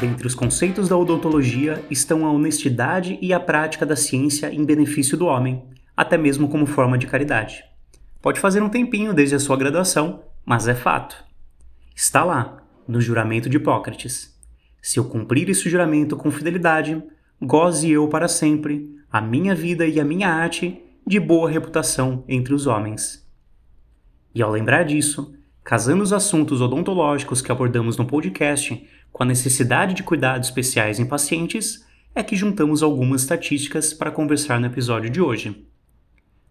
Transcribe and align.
Dentre 0.00 0.28
os 0.28 0.34
conceitos 0.34 0.88
da 0.88 0.96
odontologia 0.96 1.84
estão 1.90 2.24
a 2.24 2.30
honestidade 2.30 3.18
e 3.20 3.32
a 3.32 3.40
prática 3.40 3.84
da 3.84 3.96
ciência 3.96 4.52
em 4.54 4.64
benefício 4.64 5.16
do 5.16 5.26
homem, 5.26 5.64
até 5.96 6.16
mesmo 6.16 6.48
como 6.48 6.66
forma 6.66 6.96
de 6.96 7.08
caridade. 7.08 7.64
Pode 8.22 8.38
fazer 8.38 8.62
um 8.62 8.68
tempinho 8.68 9.12
desde 9.12 9.34
a 9.34 9.40
sua 9.40 9.56
graduação, 9.56 10.22
mas 10.44 10.68
é 10.68 10.74
fato. 10.74 11.16
Está 11.96 12.22
lá, 12.22 12.62
no 12.86 13.00
juramento 13.00 13.48
de 13.48 13.56
Hipócrates. 13.56 14.38
Se 14.80 15.00
eu 15.00 15.04
cumprir 15.04 15.50
esse 15.50 15.68
juramento 15.68 16.16
com 16.16 16.30
fidelidade, 16.30 17.02
goze 17.42 17.90
eu 17.90 18.06
para 18.06 18.28
sempre, 18.28 18.96
a 19.10 19.20
minha 19.20 19.52
vida 19.52 19.84
e 19.84 19.98
a 19.98 20.04
minha 20.04 20.28
arte, 20.28 20.80
de 21.04 21.18
boa 21.18 21.50
reputação 21.50 22.22
entre 22.28 22.54
os 22.54 22.68
homens. 22.68 23.26
E 24.32 24.40
ao 24.40 24.50
lembrar 24.52 24.84
disso, 24.84 25.34
casando 25.64 26.04
os 26.04 26.12
assuntos 26.12 26.60
odontológicos 26.60 27.42
que 27.42 27.50
abordamos 27.50 27.96
no 27.96 28.06
podcast 28.06 28.86
com 29.12 29.22
a 29.22 29.26
necessidade 29.26 29.94
de 29.94 30.02
cuidados 30.02 30.48
especiais 30.48 30.98
em 30.98 31.06
pacientes, 31.06 31.86
é 32.14 32.22
que 32.22 32.36
juntamos 32.36 32.82
algumas 32.82 33.22
estatísticas 33.22 33.92
para 33.92 34.10
conversar 34.10 34.60
no 34.60 34.66
episódio 34.66 35.10
de 35.10 35.20
hoje. 35.20 35.66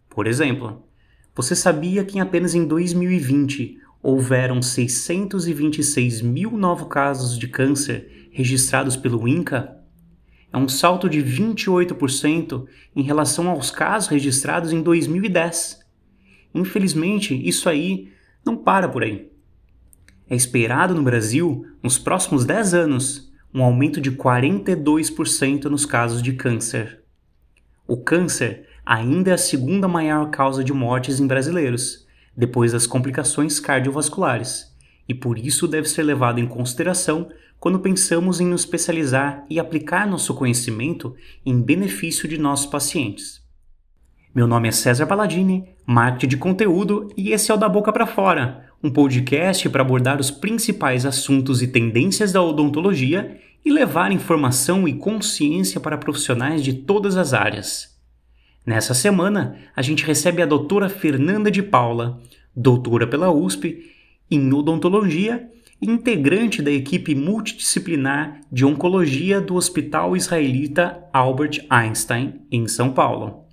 Por 0.10 0.28
exemplo, 0.28 0.84
você 1.36 1.56
sabia 1.56 2.04
que 2.04 2.20
apenas 2.20 2.56
em 2.56 2.66
2020 2.66 3.80
houveram 4.02 4.62
626 4.62 6.22
mil 6.22 6.52
novos 6.52 6.88
casos 6.88 7.38
de 7.38 7.48
câncer 7.48 8.30
registrados 8.32 8.96
pelo 8.96 9.28
INCA? 9.28 9.78
É 10.52 10.58
um 10.58 10.68
salto 10.68 11.10
de 11.10 11.22
28% 11.22 12.66
em 12.96 13.04
relação 13.04 13.50
aos 13.50 13.70
casos 13.70 14.10
registrados 14.10 14.72
em 14.72 14.82
2010. 14.82 15.80
Infelizmente, 16.55 17.36
isso 17.48 17.68
aí 17.68 18.12
não 18.46 18.55
para 18.55 18.88
por 18.88 19.04
aí. 19.04 19.30
É 20.30 20.36
esperado 20.36 20.94
no 20.94 21.04
Brasil, 21.04 21.66
nos 21.82 21.98
próximos 21.98 22.44
10 22.44 22.74
anos, 22.74 23.32
um 23.54 23.64
aumento 23.64 24.02
de 24.02 24.12
42% 24.12 25.66
nos 25.66 25.86
casos 25.86 26.22
de 26.22 26.34
câncer. 26.34 27.02
O 27.88 27.96
câncer 27.96 28.68
ainda 28.86 29.32
é 29.32 29.34
a 29.34 29.38
segunda 29.38 29.88
maior 29.88 30.30
causa 30.30 30.64
de 30.64 30.74
mortes 30.74 31.22
em 31.22 31.28
brasileiros, 31.28 32.05
depois 32.36 32.74
das 32.74 32.86
complicações 32.86 33.60
cardiovasculares, 33.60 34.76
e 35.08 35.14
por 35.14 35.38
isso 35.38 35.66
deve 35.66 35.88
ser 35.88 36.04
levado 36.04 36.40
em 36.40 36.46
consideração 36.46 37.30
quando 37.58 37.80
pensamos 37.80 38.42
em 38.42 38.46
nos 38.46 38.62
especializar 38.62 39.46
e 39.50 39.60
aplicar 39.60 40.05
nosso 40.05 40.34
conhecimento 40.34 41.16
em 41.46 41.62
benefício 41.62 42.28
de 42.28 42.38
nossos 42.38 42.66
pacientes. 42.66 43.42
Meu 44.36 44.46
nome 44.46 44.68
é 44.68 44.72
César 44.72 45.08
Palladini, 45.08 45.70
marketing 45.86 46.28
de 46.28 46.38
conteúdo, 46.38 47.08
e 47.18 47.32
esse 47.32 47.50
é 47.50 47.54
o 47.54 47.58
Da 47.58 47.68
Boca 47.68 47.92
para 47.92 48.05
Fora, 48.05 48.66
um 48.84 48.90
podcast 48.90 49.68
para 49.70 49.82
abordar 49.82 50.20
os 50.20 50.30
principais 50.30 51.06
assuntos 51.06 51.62
e 51.62 51.68
tendências 51.68 52.32
da 52.32 52.42
odontologia 52.42 53.40
e 53.66 53.72
levar 53.72 54.12
informação 54.12 54.88
e 54.88 54.94
consciência 54.94 55.80
para 55.80 55.98
profissionais 55.98 56.64
de 56.64 56.74
todas 56.74 57.18
as 57.18 57.34
áreas. 57.34 57.98
Nessa 58.66 58.94
semana, 58.94 59.58
a 59.76 59.82
gente 59.82 60.05
recebe 60.05 60.42
a 60.42 60.46
doutora 60.46 60.90
Fernanda 60.90 61.50
de 61.50 61.64
Paula, 61.64 62.22
doutora 62.55 63.08
pela 63.08 63.32
USP 63.32 63.92
em 64.30 64.53
odontologia 64.53 65.50
e 65.81 65.90
integrante 65.90 66.62
da 66.62 66.72
equipe 66.72 67.16
multidisciplinar 67.16 68.42
de 68.52 68.66
oncologia 68.66 69.40
do 69.40 69.56
Hospital 69.56 70.16
Israelita 70.16 71.03
Albert 71.14 71.66
Einstein, 71.70 72.42
em 72.52 72.68
São 72.68 72.92
Paulo. 72.92 73.46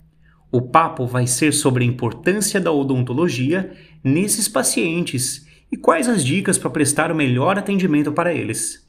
O 0.50 0.62
papo 0.62 1.06
vai 1.06 1.26
ser 1.26 1.52
sobre 1.52 1.84
a 1.84 1.86
importância 1.86 2.60
da 2.60 2.70
odontologia 2.70 3.72
nesses 4.04 4.46
pacientes 4.46 5.46
e 5.72 5.76
quais 5.76 6.08
as 6.08 6.22
dicas 6.22 6.58
para 6.58 6.70
prestar 6.70 7.10
o 7.10 7.14
melhor 7.14 7.58
atendimento 7.58 8.12
para 8.12 8.34
eles. 8.34 8.86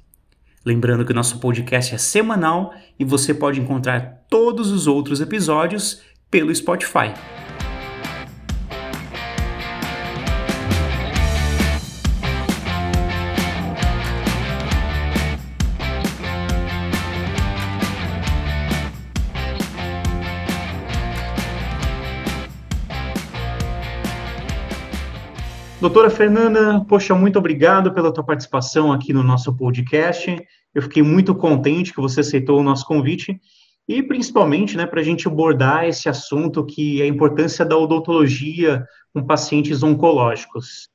Lembrando 0.65 1.05
que 1.05 1.11
o 1.11 1.15
nosso 1.15 1.39
podcast 1.39 1.95
é 1.95 1.97
semanal 1.97 2.73
e 2.99 3.05
você 3.05 3.33
pode 3.33 3.61
encontrar 3.61 4.25
todos 4.29 4.71
os 4.71 4.85
outros 4.85 5.21
episódios 5.21 6.01
pelo 6.29 6.53
Spotify. 6.53 7.13
Doutora 25.85 26.09
Fernanda, 26.09 26.83
poxa, 26.89 27.13
muito 27.13 27.37
obrigado 27.37 27.93
pela 27.93 28.11
tua 28.11 28.23
participação 28.23 28.91
aqui 28.91 29.13
no 29.13 29.21
nosso 29.21 29.55
podcast. 29.55 30.35
Eu 30.73 30.81
fiquei 30.81 31.03
muito 31.03 31.35
contente 31.35 31.93
que 31.93 32.01
você 32.01 32.21
aceitou 32.21 32.59
o 32.59 32.63
nosso 32.63 32.87
convite 32.87 33.39
e 33.87 34.01
principalmente, 34.01 34.75
né, 34.75 34.87
para 34.87 35.01
a 35.01 35.03
gente 35.03 35.27
abordar 35.27 35.85
esse 35.85 36.09
assunto 36.09 36.65
que 36.65 37.03
é 37.03 37.05
a 37.05 37.07
importância 37.07 37.63
da 37.63 37.77
odontologia 37.77 38.83
com 39.13 39.23
pacientes 39.23 39.83
oncológicos. 39.83 40.89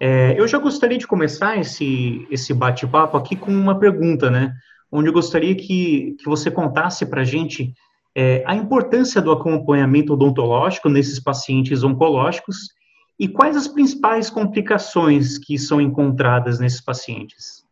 É, 0.00 0.34
eu 0.40 0.48
já 0.48 0.56
gostaria 0.56 0.96
de 0.96 1.06
começar 1.06 1.58
esse, 1.58 2.26
esse 2.30 2.54
bate-papo 2.54 3.18
aqui 3.18 3.36
com 3.36 3.52
uma 3.52 3.78
pergunta, 3.78 4.30
né, 4.30 4.50
onde 4.90 5.10
eu 5.10 5.12
gostaria 5.12 5.54
que, 5.54 6.16
que 6.18 6.24
você 6.24 6.50
contasse 6.50 7.04
para 7.04 7.20
a 7.20 7.26
gente 7.26 7.74
é, 8.16 8.42
a 8.46 8.56
importância 8.56 9.20
do 9.20 9.30
acompanhamento 9.30 10.14
odontológico 10.14 10.88
nesses 10.88 11.20
pacientes 11.20 11.84
oncológicos 11.84 12.74
e 13.18 13.28
quais 13.28 13.56
as 13.56 13.66
principais 13.66 14.28
complicações 14.28 15.38
que 15.38 15.58
são 15.58 15.80
encontradas 15.80 16.58
nesses 16.58 16.80
pacientes? 16.80 17.64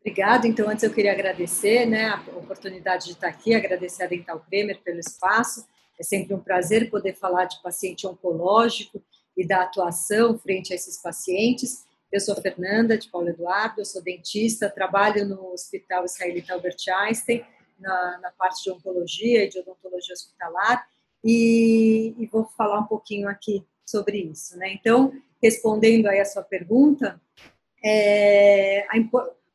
Obrigada. 0.00 0.48
Então, 0.48 0.68
antes 0.68 0.82
eu 0.82 0.92
queria 0.92 1.12
agradecer 1.12 1.86
né, 1.86 2.08
a 2.08 2.20
oportunidade 2.36 3.04
de 3.04 3.12
estar 3.12 3.28
aqui, 3.28 3.54
agradecer 3.54 4.04
a 4.04 4.06
Dental 4.06 4.40
Kremer 4.48 4.80
pelo 4.82 4.98
espaço. 4.98 5.64
É 5.98 6.02
sempre 6.02 6.34
um 6.34 6.40
prazer 6.40 6.90
poder 6.90 7.14
falar 7.14 7.44
de 7.44 7.62
paciente 7.62 8.06
oncológico 8.06 9.02
e 9.36 9.46
da 9.46 9.62
atuação 9.62 10.38
frente 10.38 10.72
a 10.72 10.76
esses 10.76 11.00
pacientes. 11.00 11.84
Eu 12.10 12.18
sou 12.18 12.34
Fernanda 12.34 12.98
de 12.98 13.08
Paulo 13.08 13.28
Eduardo, 13.28 13.82
eu 13.82 13.84
sou 13.84 14.02
dentista, 14.02 14.68
trabalho 14.68 15.28
no 15.28 15.52
Hospital 15.52 16.04
Israelita 16.04 16.54
Albert 16.54 16.76
Einstein, 17.02 17.44
na, 17.78 18.18
na 18.20 18.30
parte 18.32 18.64
de 18.64 18.70
oncologia 18.70 19.44
e 19.44 19.48
de 19.48 19.60
odontologia 19.60 20.14
hospitalar, 20.14 20.86
e, 21.22 22.14
e 22.18 22.26
vou 22.26 22.44
falar 22.56 22.80
um 22.80 22.86
pouquinho 22.86 23.28
aqui 23.28 23.64
sobre 23.90 24.18
isso, 24.18 24.56
né? 24.56 24.72
Então, 24.72 25.12
respondendo 25.42 26.06
aí 26.06 26.20
a 26.20 26.24
sua 26.24 26.42
pergunta, 26.42 27.20
é, 27.84 28.86
a, 28.88 28.96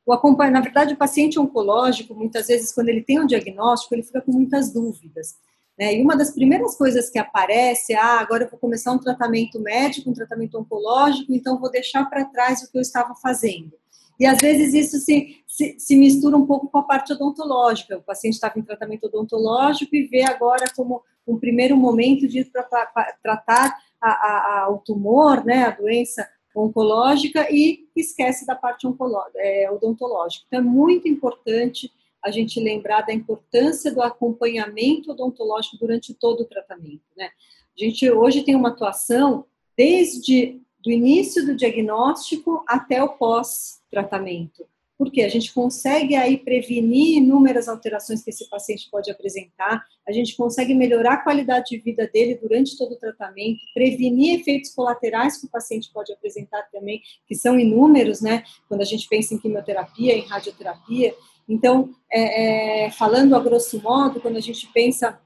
o 0.06 0.36
na 0.52 0.62
verdade, 0.62 0.94
o 0.94 0.98
paciente 0.98 1.40
oncológico, 1.40 2.14
muitas 2.14 2.48
vezes, 2.48 2.72
quando 2.72 2.90
ele 2.90 3.02
tem 3.02 3.20
um 3.20 3.26
diagnóstico, 3.26 3.96
ele 3.96 4.04
fica 4.04 4.22
com 4.22 4.32
muitas 4.32 4.72
dúvidas. 4.72 5.36
Né? 5.78 5.96
E 5.96 6.02
uma 6.02 6.16
das 6.16 6.32
primeiras 6.32 6.76
coisas 6.76 7.10
que 7.10 7.20
aparece 7.20 7.94
é, 7.94 7.98
ah, 7.98 8.20
agora 8.20 8.44
eu 8.44 8.50
vou 8.50 8.60
começar 8.60 8.92
um 8.92 9.00
tratamento 9.00 9.60
médico, 9.60 10.10
um 10.10 10.14
tratamento 10.14 10.58
oncológico, 10.58 11.34
então 11.34 11.60
vou 11.60 11.70
deixar 11.70 12.06
para 12.06 12.26
trás 12.26 12.64
o 12.64 12.72
que 12.72 12.78
eu 12.78 12.82
estava 12.82 13.14
fazendo. 13.16 13.74
E 14.18 14.26
às 14.26 14.40
vezes 14.40 14.74
isso 14.74 14.98
se, 14.98 15.44
se, 15.46 15.76
se, 15.78 15.96
mistura 15.98 16.38
um 16.38 16.46
pouco 16.46 16.70
com 16.70 16.78
a 16.78 16.84
parte 16.84 17.12
odontológica. 17.12 17.98
O 17.98 18.02
paciente 18.02 18.36
estava 18.36 18.58
em 18.58 18.62
tratamento 18.64 19.08
odontológico 19.08 19.94
e 19.94 20.08
vê 20.08 20.24
agora 20.24 20.66
como 20.74 21.04
um 21.28 21.38
primeiro 21.38 21.76
momento 21.76 22.26
de 22.28 22.46
tratar, 22.46 22.86
tratar 23.22 23.76
a, 24.10 24.64
a, 24.64 24.70
o 24.70 24.78
tumor, 24.80 25.44
né, 25.44 25.66
a 25.66 25.72
doença 25.72 26.28
oncológica 26.56 27.48
e 27.52 27.88
esquece 27.96 28.46
da 28.46 28.56
parte 28.56 28.88
é, 29.36 29.70
odontológica. 29.72 30.46
Então, 30.48 30.60
é 30.60 30.64
muito 30.64 31.08
importante 31.08 31.92
a 32.24 32.32
gente 32.32 32.60
lembrar 32.60 33.02
da 33.02 33.14
importância 33.14 33.94
do 33.94 34.02
acompanhamento 34.02 35.12
odontológico 35.12 35.78
durante 35.78 36.14
todo 36.14 36.42
o 36.42 36.46
tratamento. 36.46 37.04
Né? 37.16 37.26
A 37.26 37.84
gente 37.84 38.10
hoje 38.10 38.44
tem 38.44 38.56
uma 38.56 38.70
atuação 38.70 39.46
desde 39.78 40.62
do 40.80 40.92
início 40.92 41.46
do 41.46 41.56
diagnóstico 41.56 42.64
até 42.68 43.04
o 43.04 43.10
pós-tratamento 43.10 44.66
porque 44.98 45.22
a 45.22 45.30
gente 45.30 45.54
consegue 45.54 46.16
aí 46.16 46.38
prevenir 46.38 47.18
inúmeras 47.18 47.68
alterações 47.68 48.24
que 48.24 48.30
esse 48.30 48.50
paciente 48.50 48.90
pode 48.90 49.12
apresentar, 49.12 49.84
a 50.08 50.12
gente 50.12 50.36
consegue 50.36 50.74
melhorar 50.74 51.14
a 51.14 51.24
qualidade 51.24 51.70
de 51.70 51.78
vida 51.80 52.10
dele 52.12 52.36
durante 52.36 52.78
todo 52.78 52.94
o 52.94 52.98
tratamento, 52.98 53.60
prevenir 53.74 54.40
efeitos 54.40 54.74
colaterais 54.74 55.38
que 55.38 55.48
o 55.48 55.50
paciente 55.50 55.90
pode 55.94 56.14
apresentar 56.14 56.64
também, 56.72 57.02
que 57.28 57.36
são 57.36 57.60
inúmeros, 57.60 58.22
né? 58.22 58.44
Quando 58.68 58.82
a 58.82 58.86
gente 58.86 59.08
pensa 59.08 59.34
em 59.34 59.40
quimioterapia, 59.40 60.14
em 60.14 60.26
radioterapia. 60.26 61.14
Então, 61.48 61.90
é, 62.12 62.86
é, 62.86 62.92
falando 62.92 63.36
a 63.36 63.40
grosso 63.40 63.82
modo, 63.82 64.20
quando 64.20 64.38
a 64.38 64.42
gente 64.42 64.68
pensa 64.74 65.20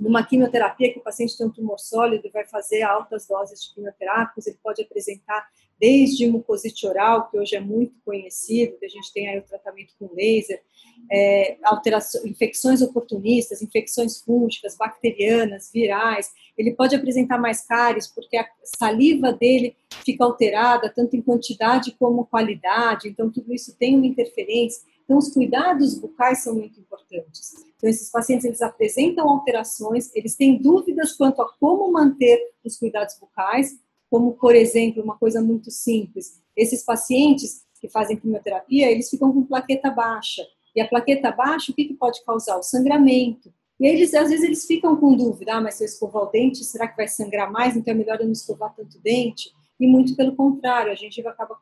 numa 0.00 0.24
quimioterapia 0.24 0.92
que 0.92 0.98
o 0.98 1.02
paciente 1.02 1.36
tem 1.36 1.46
um 1.46 1.50
tumor 1.50 1.78
sólido 1.78 2.26
e 2.26 2.30
vai 2.30 2.46
fazer 2.46 2.82
altas 2.82 3.26
doses 3.26 3.62
de 3.62 3.74
quimioterápicos, 3.74 4.46
ele 4.46 4.58
pode 4.62 4.82
apresentar 4.82 5.46
desde 5.78 6.26
mucosite 6.26 6.86
oral, 6.86 7.30
que 7.30 7.38
hoje 7.38 7.56
é 7.56 7.60
muito 7.60 7.94
conhecido, 8.04 8.76
que 8.78 8.84
a 8.84 8.88
gente 8.88 9.12
tem 9.12 9.28
aí 9.28 9.38
o 9.38 9.42
tratamento 9.42 9.94
com 9.98 10.10
laser, 10.14 10.60
é, 11.10 11.56
infecções 12.26 12.82
oportunistas, 12.82 13.62
infecções 13.62 14.20
fúngicas, 14.20 14.76
bacterianas, 14.76 15.70
virais. 15.72 16.30
Ele 16.56 16.72
pode 16.72 16.94
apresentar 16.94 17.38
mais 17.38 17.66
cáries 17.66 18.06
porque 18.06 18.36
a 18.36 18.46
saliva 18.62 19.32
dele 19.32 19.74
fica 20.04 20.22
alterada, 20.24 20.92
tanto 20.94 21.16
em 21.16 21.22
quantidade 21.22 21.92
como 21.98 22.26
qualidade, 22.26 23.08
então 23.08 23.30
tudo 23.30 23.54
isso 23.54 23.74
tem 23.78 23.96
uma 23.96 24.06
interferência. 24.06 24.82
Então, 25.10 25.18
os 25.18 25.32
cuidados 25.32 25.98
bucais 25.98 26.44
são 26.44 26.54
muito 26.54 26.78
importantes. 26.78 27.52
Então, 27.76 27.90
esses 27.90 28.08
pacientes, 28.12 28.44
eles 28.44 28.62
apresentam 28.62 29.28
alterações, 29.28 30.08
eles 30.14 30.36
têm 30.36 30.62
dúvidas 30.62 31.14
quanto 31.14 31.42
a 31.42 31.52
como 31.58 31.90
manter 31.90 32.38
os 32.64 32.78
cuidados 32.78 33.18
bucais, 33.18 33.76
como, 34.08 34.34
por 34.34 34.54
exemplo, 34.54 35.02
uma 35.02 35.18
coisa 35.18 35.42
muito 35.42 35.68
simples, 35.68 36.40
esses 36.56 36.84
pacientes 36.84 37.64
que 37.80 37.88
fazem 37.88 38.16
quimioterapia, 38.16 38.88
eles 38.88 39.10
ficam 39.10 39.32
com 39.32 39.42
plaqueta 39.42 39.90
baixa. 39.90 40.46
E 40.76 40.80
a 40.80 40.86
plaqueta 40.86 41.32
baixa, 41.32 41.72
o 41.72 41.74
que, 41.74 41.86
que 41.86 41.94
pode 41.94 42.24
causar? 42.24 42.56
O 42.56 42.62
sangramento. 42.62 43.52
E 43.80 43.88
aí, 43.88 43.96
eles, 43.96 44.14
às 44.14 44.28
vezes, 44.28 44.44
eles 44.44 44.64
ficam 44.64 44.94
com 44.94 45.16
dúvida, 45.16 45.54
ah, 45.54 45.60
mas 45.60 45.74
se 45.74 45.82
eu 45.82 45.86
escovar 45.86 46.22
o 46.22 46.26
dente, 46.26 46.62
será 46.62 46.86
que 46.86 46.96
vai 46.96 47.08
sangrar 47.08 47.50
mais? 47.50 47.76
Então 47.76 47.92
é 47.92 47.96
melhor 47.96 48.20
eu 48.20 48.26
não 48.26 48.32
escovar 48.32 48.72
tanto 48.76 48.96
dente? 49.00 49.52
E 49.80 49.88
muito 49.88 50.14
pelo 50.14 50.36
contrário, 50.36 50.92
a 50.92 50.94
gengiva 50.94 51.30
acaba 51.30 51.56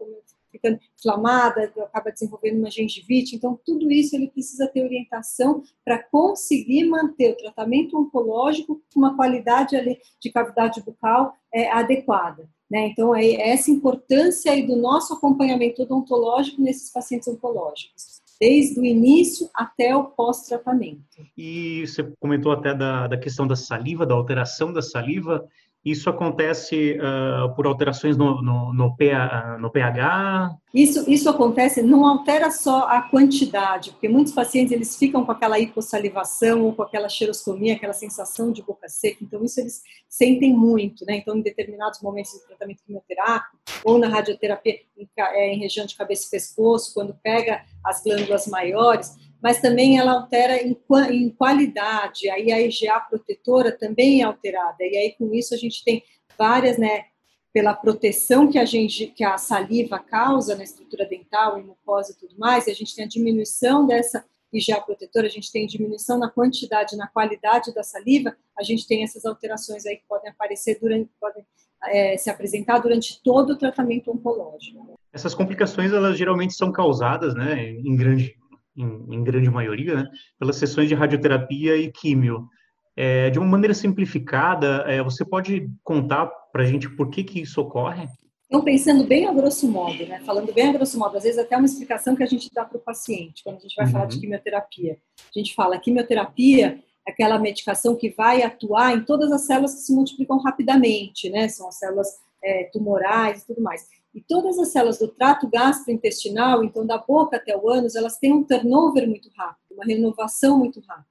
ficando 0.58 0.78
inflamada, 0.98 1.72
acaba 1.78 2.10
desenvolvendo 2.10 2.58
uma 2.58 2.70
gengivite. 2.70 3.36
Então, 3.36 3.58
tudo 3.64 3.90
isso 3.90 4.14
ele 4.14 4.28
precisa 4.28 4.68
ter 4.68 4.84
orientação 4.84 5.62
para 5.84 6.02
conseguir 6.02 6.84
manter 6.84 7.32
o 7.32 7.36
tratamento 7.36 7.98
oncológico 7.98 8.82
com 8.92 9.00
uma 9.00 9.16
qualidade 9.16 9.76
ali 9.76 9.98
de 10.20 10.30
cavidade 10.30 10.82
bucal 10.82 11.32
é, 11.52 11.70
adequada. 11.70 12.48
Né? 12.70 12.88
Então, 12.88 13.14
é 13.14 13.50
essa 13.50 13.70
importância 13.70 14.52
aí 14.52 14.66
do 14.66 14.76
nosso 14.76 15.14
acompanhamento 15.14 15.82
odontológico 15.82 16.60
nesses 16.60 16.92
pacientes 16.92 17.26
oncológicos 17.28 18.18
desde 18.40 18.78
o 18.78 18.84
início 18.84 19.50
até 19.52 19.96
o 19.96 20.04
pós-tratamento. 20.04 21.26
E 21.36 21.86
você 21.86 22.04
comentou 22.20 22.52
até 22.52 22.74
da, 22.74 23.08
da 23.08 23.18
questão 23.18 23.46
da 23.46 23.56
saliva, 23.56 24.06
da 24.06 24.14
alteração 24.14 24.72
da 24.72 24.80
saliva. 24.80 25.48
Isso 25.84 26.10
acontece 26.10 26.98
uh, 26.98 27.54
por 27.54 27.66
alterações 27.66 28.16
no, 28.16 28.42
no, 28.42 28.74
no, 28.74 28.96
pH, 28.96 29.58
no, 29.58 29.70
pH? 29.70 30.50
Isso, 30.74 31.08
isso 31.08 31.30
acontece, 31.30 31.82
não 31.82 32.04
altera 32.04 32.50
só 32.50 32.88
a 32.88 33.02
quantidade, 33.02 33.92
porque 33.92 34.08
muitos 34.08 34.32
pacientes 34.32 34.72
eles 34.72 34.96
ficam 34.96 35.24
com 35.24 35.32
aquela 35.32 35.58
hipossalivação 35.58 36.64
ou 36.64 36.74
com 36.74 36.82
aquela 36.82 37.08
cheirostomia, 37.08 37.74
aquela 37.74 37.92
sensação 37.92 38.50
de 38.50 38.62
boca 38.62 38.88
seca, 38.88 39.18
então 39.22 39.42
isso 39.44 39.60
eles 39.60 39.82
sentem 40.08 40.52
muito, 40.52 41.04
né? 41.06 41.16
Então, 41.16 41.36
em 41.36 41.42
determinados 41.42 42.02
momentos 42.02 42.32
do 42.32 42.40
tratamento 42.40 42.82
quimioterápico 42.84 43.56
ou 43.84 43.98
na 43.98 44.08
radioterapia 44.08 44.80
em, 44.96 45.08
é, 45.16 45.54
em 45.54 45.58
região 45.58 45.86
de 45.86 45.96
cabeça 45.96 46.26
e 46.26 46.30
pescoço, 46.30 46.92
quando 46.92 47.14
pega 47.22 47.62
as 47.84 48.02
glândulas 48.02 48.46
maiores, 48.48 49.16
mas 49.42 49.60
também 49.60 49.98
ela 49.98 50.12
altera 50.12 50.60
em, 50.62 50.76
em 51.10 51.30
qualidade, 51.30 52.28
aí 52.30 52.50
a 52.52 52.60
EGA 52.60 53.00
protetora 53.00 53.72
também 53.72 54.20
é 54.20 54.24
alterada, 54.24 54.76
e 54.80 54.96
aí 54.96 55.14
com 55.18 55.32
isso 55.34 55.54
a 55.54 55.58
gente 55.58 55.84
tem 55.84 56.02
várias, 56.36 56.78
né, 56.78 57.04
pela 57.52 57.74
proteção 57.74 58.48
que 58.48 58.58
a, 58.58 58.64
gente, 58.64 59.08
que 59.08 59.24
a 59.24 59.38
saliva 59.38 59.98
causa 59.98 60.54
na 60.54 60.62
estrutura 60.62 61.06
dental, 61.06 61.58
em 61.58 61.64
mucosa 61.64 62.12
e 62.12 62.16
tudo 62.16 62.38
mais, 62.38 62.66
e 62.66 62.70
a 62.70 62.74
gente 62.74 62.94
tem 62.94 63.04
a 63.04 63.08
diminuição 63.08 63.86
dessa 63.86 64.24
IgA 64.52 64.80
protetora, 64.80 65.26
a 65.26 65.30
gente 65.30 65.50
tem 65.50 65.66
diminuição 65.66 66.18
na 66.18 66.30
quantidade, 66.30 66.96
na 66.96 67.06
qualidade 67.06 67.74
da 67.74 67.82
saliva, 67.82 68.36
a 68.58 68.62
gente 68.62 68.86
tem 68.86 69.02
essas 69.02 69.24
alterações 69.24 69.84
aí 69.86 69.96
que 69.96 70.06
podem 70.08 70.30
aparecer 70.30 70.78
durante, 70.80 71.10
podem 71.20 71.44
é, 71.84 72.16
se 72.16 72.30
apresentar 72.30 72.78
durante 72.78 73.22
todo 73.22 73.50
o 73.50 73.58
tratamento 73.58 74.10
oncológico. 74.10 74.98
Essas 75.12 75.34
complicações, 75.34 75.92
elas 75.92 76.16
geralmente 76.16 76.54
são 76.54 76.72
causadas, 76.72 77.34
né, 77.34 77.70
em 77.70 77.96
grande 77.96 78.36
em, 78.78 79.16
em 79.16 79.24
grande 79.24 79.50
maioria, 79.50 79.96
né, 79.96 80.08
pelas 80.38 80.56
sessões 80.56 80.88
de 80.88 80.94
radioterapia 80.94 81.76
e 81.76 81.90
químio. 81.90 82.48
É, 82.96 83.30
de 83.30 83.38
uma 83.38 83.46
maneira 83.46 83.74
simplificada, 83.74 84.84
é, 84.86 85.02
você 85.02 85.24
pode 85.24 85.70
contar 85.84 86.26
para 86.52 86.62
a 86.62 86.66
gente 86.66 86.88
por 86.88 87.10
que, 87.10 87.22
que 87.22 87.40
isso 87.40 87.60
ocorre? 87.60 88.08
Então, 88.46 88.64
pensando 88.64 89.04
bem 89.04 89.26
a 89.26 89.32
grosso 89.32 89.68
modo, 89.68 90.06
né? 90.06 90.20
falando 90.24 90.52
bem 90.52 90.70
a 90.70 90.72
grosso 90.72 90.98
modo, 90.98 91.16
às 91.18 91.22
vezes 91.22 91.38
até 91.38 91.56
uma 91.56 91.66
explicação 91.66 92.16
que 92.16 92.22
a 92.22 92.26
gente 92.26 92.48
dá 92.52 92.64
para 92.64 92.78
o 92.78 92.80
paciente, 92.80 93.44
quando 93.44 93.58
a 93.58 93.60
gente 93.60 93.76
vai 93.76 93.86
uhum. 93.86 93.92
falar 93.92 94.06
de 94.06 94.14
uhum. 94.14 94.20
quimioterapia. 94.22 94.96
A 95.34 95.38
gente 95.38 95.54
fala, 95.54 95.78
quimioterapia 95.78 96.82
é 97.06 97.10
aquela 97.10 97.38
medicação 97.38 97.94
que 97.94 98.08
vai 98.10 98.42
atuar 98.42 98.96
em 98.96 99.04
todas 99.04 99.30
as 99.32 99.42
células 99.42 99.74
que 99.74 99.80
se 99.80 99.94
multiplicam 99.94 100.38
rapidamente, 100.38 101.28
né? 101.30 101.48
São 101.48 101.68
as 101.68 101.78
células 101.78 102.08
é, 102.42 102.64
tumorais 102.72 103.42
e 103.42 103.46
tudo 103.46 103.62
mais. 103.62 103.86
E 104.14 104.20
todas 104.20 104.58
as 104.58 104.68
células 104.68 104.98
do 104.98 105.08
trato 105.08 105.48
gastrointestinal, 105.48 106.64
então 106.64 106.86
da 106.86 106.98
boca 106.98 107.36
até 107.36 107.56
o 107.56 107.68
ânus, 107.68 107.94
elas 107.94 108.18
têm 108.18 108.32
um 108.32 108.42
turnover 108.42 109.08
muito 109.08 109.30
rápido, 109.36 109.74
uma 109.74 109.84
renovação 109.84 110.58
muito 110.58 110.80
rápida. 110.80 111.06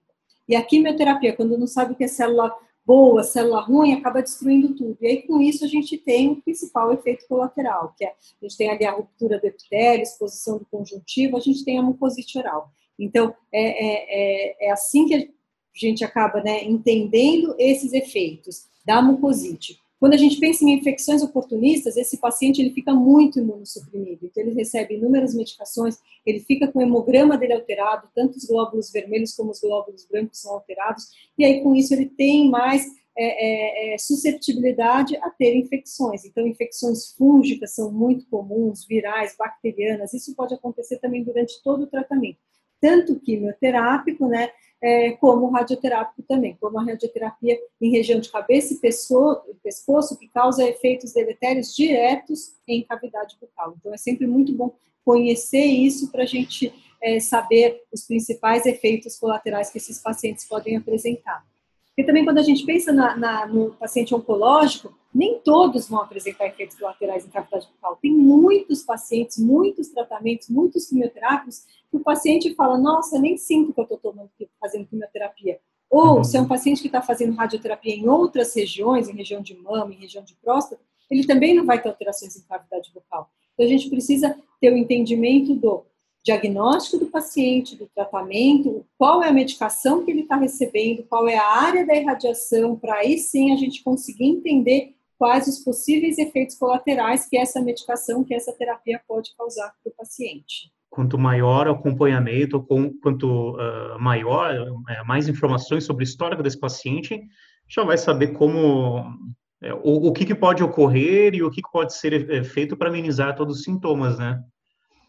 E 0.48 0.56
a 0.56 0.64
quimioterapia, 0.64 1.36
quando 1.36 1.58
não 1.58 1.68
sabe 1.68 1.94
o 1.94 1.96
que 1.96 2.06
é 2.06 2.08
célula 2.08 2.54
boa, 2.86 3.22
célula 3.22 3.60
ruim, 3.60 3.94
acaba 3.94 4.22
destruindo 4.22 4.74
tudo. 4.74 4.98
E 5.02 5.08
aí, 5.08 5.22
com 5.24 5.42
isso, 5.42 5.66
a 5.66 5.68
gente 5.68 5.98
tem 5.98 6.32
o 6.32 6.42
principal 6.42 6.94
efeito 6.94 7.28
colateral, 7.28 7.94
que 7.98 8.06
é, 8.06 8.08
a 8.08 8.46
gente 8.46 8.56
tem 8.56 8.70
ali 8.70 8.86
a 8.86 8.94
ruptura 8.94 9.40
do 9.40 9.46
epitélio, 9.46 10.04
exposição 10.04 10.58
do 10.58 10.66
conjuntivo, 10.66 11.36
a 11.36 11.42
gente 11.42 11.66
tem 11.66 11.78
a 11.78 11.82
mucosite 11.82 12.38
oral. 12.38 12.72
Então, 12.98 13.36
é, 13.52 13.62
é, 13.62 14.66
é, 14.66 14.68
é 14.68 14.72
assim 14.72 15.06
que 15.06 15.16
a 15.16 15.28
gente 15.74 16.04
acaba 16.06 16.42
né, 16.42 16.64
entendendo 16.64 17.56
esses 17.60 17.92
efeitos 17.92 18.68
da 18.86 19.02
mucosite. 19.02 19.80
Quando 20.00 20.14
a 20.14 20.18
gente 20.18 20.40
pensa 20.40 20.64
em 20.64 20.74
infecções 20.74 21.24
oportunistas, 21.24 21.98
esse 21.98 22.18
paciente 22.18 22.62
ele 22.62 22.72
fica 22.72 22.94
muito 22.94 23.40
imunossuprimido. 23.40 24.26
Então, 24.26 24.44
ele 24.44 24.54
recebe 24.54 24.96
inúmeras 24.96 25.34
medicações, 25.34 25.98
ele 26.26 26.40
fica 26.40 26.68
com 26.68 26.80
o 26.80 26.82
hemograma 26.82 27.38
dele 27.38 27.54
alterado, 27.54 28.08
tanto 28.14 28.38
os 28.38 28.46
glóbulos 28.46 28.92
vermelhos 28.92 29.36
como 29.36 29.52
os 29.52 29.60
glóbulos 29.60 30.06
brancos 30.06 30.40
são 30.40 30.54
alterados, 30.54 31.08
e 31.38 31.44
aí 31.44 31.62
com 31.62 31.76
isso 31.76 31.94
ele 31.94 32.06
tem 32.06 32.50
mais 32.50 32.86
é, 33.20 33.92
é, 33.92 33.94
é 33.96 33.98
susceptibilidade 33.98 35.18
a 35.18 35.32
ter 35.32 35.56
infecções. 35.56 36.24
Então, 36.24 36.46
infecções 36.46 37.14
fúngicas 37.14 37.74
são 37.74 37.92
muito 37.92 38.28
comuns, 38.28 38.86
virais, 38.86 39.36
bacterianas, 39.38 40.14
isso 40.14 40.36
pode 40.36 40.54
acontecer 40.54 41.00
também 41.00 41.24
durante 41.24 41.62
todo 41.64 41.84
o 41.84 41.88
tratamento, 41.88 42.38
tanto 42.80 43.20
quimioterápico, 43.20 44.28
né, 44.28 44.52
é, 44.82 45.12
como 45.14 45.50
radioterápico 45.50 46.22
também, 46.24 46.56
como 46.60 46.80
a 46.80 46.84
radioterapia 46.84 47.58
em 47.82 47.92
região 47.92 48.20
de 48.20 48.30
cabeça 48.30 48.74
e 48.74 48.78
pescoço, 48.78 50.18
que 50.18 50.28
causa 50.28 50.68
efeitos 50.68 51.14
deletérios 51.14 51.76
diretos 51.76 52.56
em 52.68 52.84
cavidade 52.84 53.36
bucal. 53.42 53.76
Então, 53.80 53.94
é 53.94 53.98
sempre 53.98 54.28
muito 54.28 54.54
bom 54.54 54.74
conhecer 55.04 55.66
isso 55.66 56.12
para 56.12 56.24
a 56.24 56.28
gente 56.28 56.74
é, 57.02 57.20
saber 57.20 57.84
os 57.92 58.06
principais 58.06 58.66
efeitos 58.66 59.18
colaterais 59.18 59.70
que 59.70 59.78
esses 59.78 60.00
pacientes 60.00 60.46
podem 60.46 60.78
apresentar. 60.78 61.46
E 61.98 62.04
também 62.04 62.24
quando 62.24 62.38
a 62.38 62.44
gente 62.44 62.64
pensa 62.64 62.94
na, 62.94 63.18
na, 63.18 63.48
no 63.48 63.72
paciente 63.72 64.14
oncológico, 64.14 64.94
nem 65.14 65.40
todos 65.40 65.90
vão 65.90 66.00
apresentar 66.00 66.46
efeitos 66.46 66.78
colaterais 66.78 67.26
em 67.26 67.30
cavidade 67.30 67.68
bucal. 67.74 67.98
Tem 68.00 68.12
muitos 68.12 68.84
pacientes, 68.84 69.40
muitos 69.40 69.90
tratamentos, 69.90 70.48
muitos 70.48 70.88
quimioterápicos, 70.88 71.66
que 71.90 71.98
o 71.98 72.02
paciente 72.02 72.54
fala, 72.54 72.78
nossa, 72.78 73.18
nem 73.18 73.36
sinto 73.36 73.74
que 73.74 73.80
eu 73.80 73.84
estou 73.86 74.14
fazendo 74.60 74.86
quimioterapia. 74.86 75.60
Ou, 75.90 76.18
uhum. 76.18 76.24
se 76.24 76.38
é 76.38 76.42
um 76.42 76.48
paciente 76.48 76.82
que 76.82 76.88
está 76.88 77.02
fazendo 77.02 77.36
radioterapia 77.36 77.96
em 77.96 78.08
outras 78.08 78.54
regiões, 78.54 79.10
em 79.10 79.16
região 79.16 79.42
de 79.42 79.58
mama, 79.58 79.92
em 79.92 79.98
região 79.98 80.24
de 80.24 80.36
próstata, 80.36 80.80
ele 81.10 81.26
também 81.26 81.56
não 81.56 81.66
vai 81.66 81.82
ter 81.82 81.90
alterações 81.90 82.36
em 82.36 82.42
cavidade 82.42 82.92
bucal. 82.94 83.32
Então, 83.54 83.66
a 83.66 83.70
gente 83.70 83.90
precisa 83.90 84.38
ter 84.62 84.72
o 84.72 84.78
entendimento 84.78 85.56
do 85.56 85.84
diagnóstico 86.28 87.06
do 87.06 87.10
paciente, 87.10 87.78
do 87.78 87.88
tratamento, 87.96 88.86
qual 88.98 89.24
é 89.24 89.30
a 89.30 89.34
medicação 89.34 90.04
que 90.04 90.12
ele 90.12 90.22
está 90.22 90.36
recebendo, 90.36 91.04
qual 91.04 91.26
é 91.28 91.38
a 91.38 91.48
área 91.48 91.86
da 91.86 91.96
irradiação, 91.96 92.76
para 92.76 92.96
aí 92.96 93.18
sim 93.18 93.54
a 93.54 93.56
gente 93.56 93.82
conseguir 93.82 94.26
entender 94.26 94.94
quais 95.18 95.48
os 95.48 95.60
possíveis 95.60 96.18
efeitos 96.18 96.58
colaterais 96.58 97.28
que 97.30 97.38
essa 97.38 97.62
medicação, 97.62 98.26
que 98.26 98.36
essa 98.36 98.52
terapia 98.52 99.02
pode 99.08 99.34
causar 99.38 99.72
para 99.82 99.90
o 99.90 99.96
paciente. 99.96 100.70
Quanto 100.90 101.18
maior 101.18 101.68
o 101.68 101.72
acompanhamento, 101.72 102.62
quanto 103.02 103.56
uh, 103.56 104.00
maior, 104.00 104.54
uh, 104.54 105.08
mais 105.08 105.30
informações 105.30 105.86
sobre 105.86 106.04
o 106.04 106.08
histórico 106.08 106.44
desse 106.44 106.60
paciente, 106.60 107.22
já 107.70 107.86
vai 107.86 107.98
saber 107.98 108.34
como 108.34 109.00
uh, 109.00 109.80
o, 109.82 110.10
o 110.10 110.12
que, 110.12 110.26
que, 110.26 110.36
pode 110.36 110.62
ocorrer 110.62 111.36
e 111.36 111.42
o 111.42 111.50
que, 111.50 111.62
que 111.62 111.72
pode 111.72 111.94
ser 111.94 112.30
eh, 112.30 112.44
feito 112.44 112.76
para 112.76 112.90
amenizar 112.90 113.36
todos 113.36 113.60
os 113.60 113.64
sintomas, 113.64 114.20
né? 114.20 114.42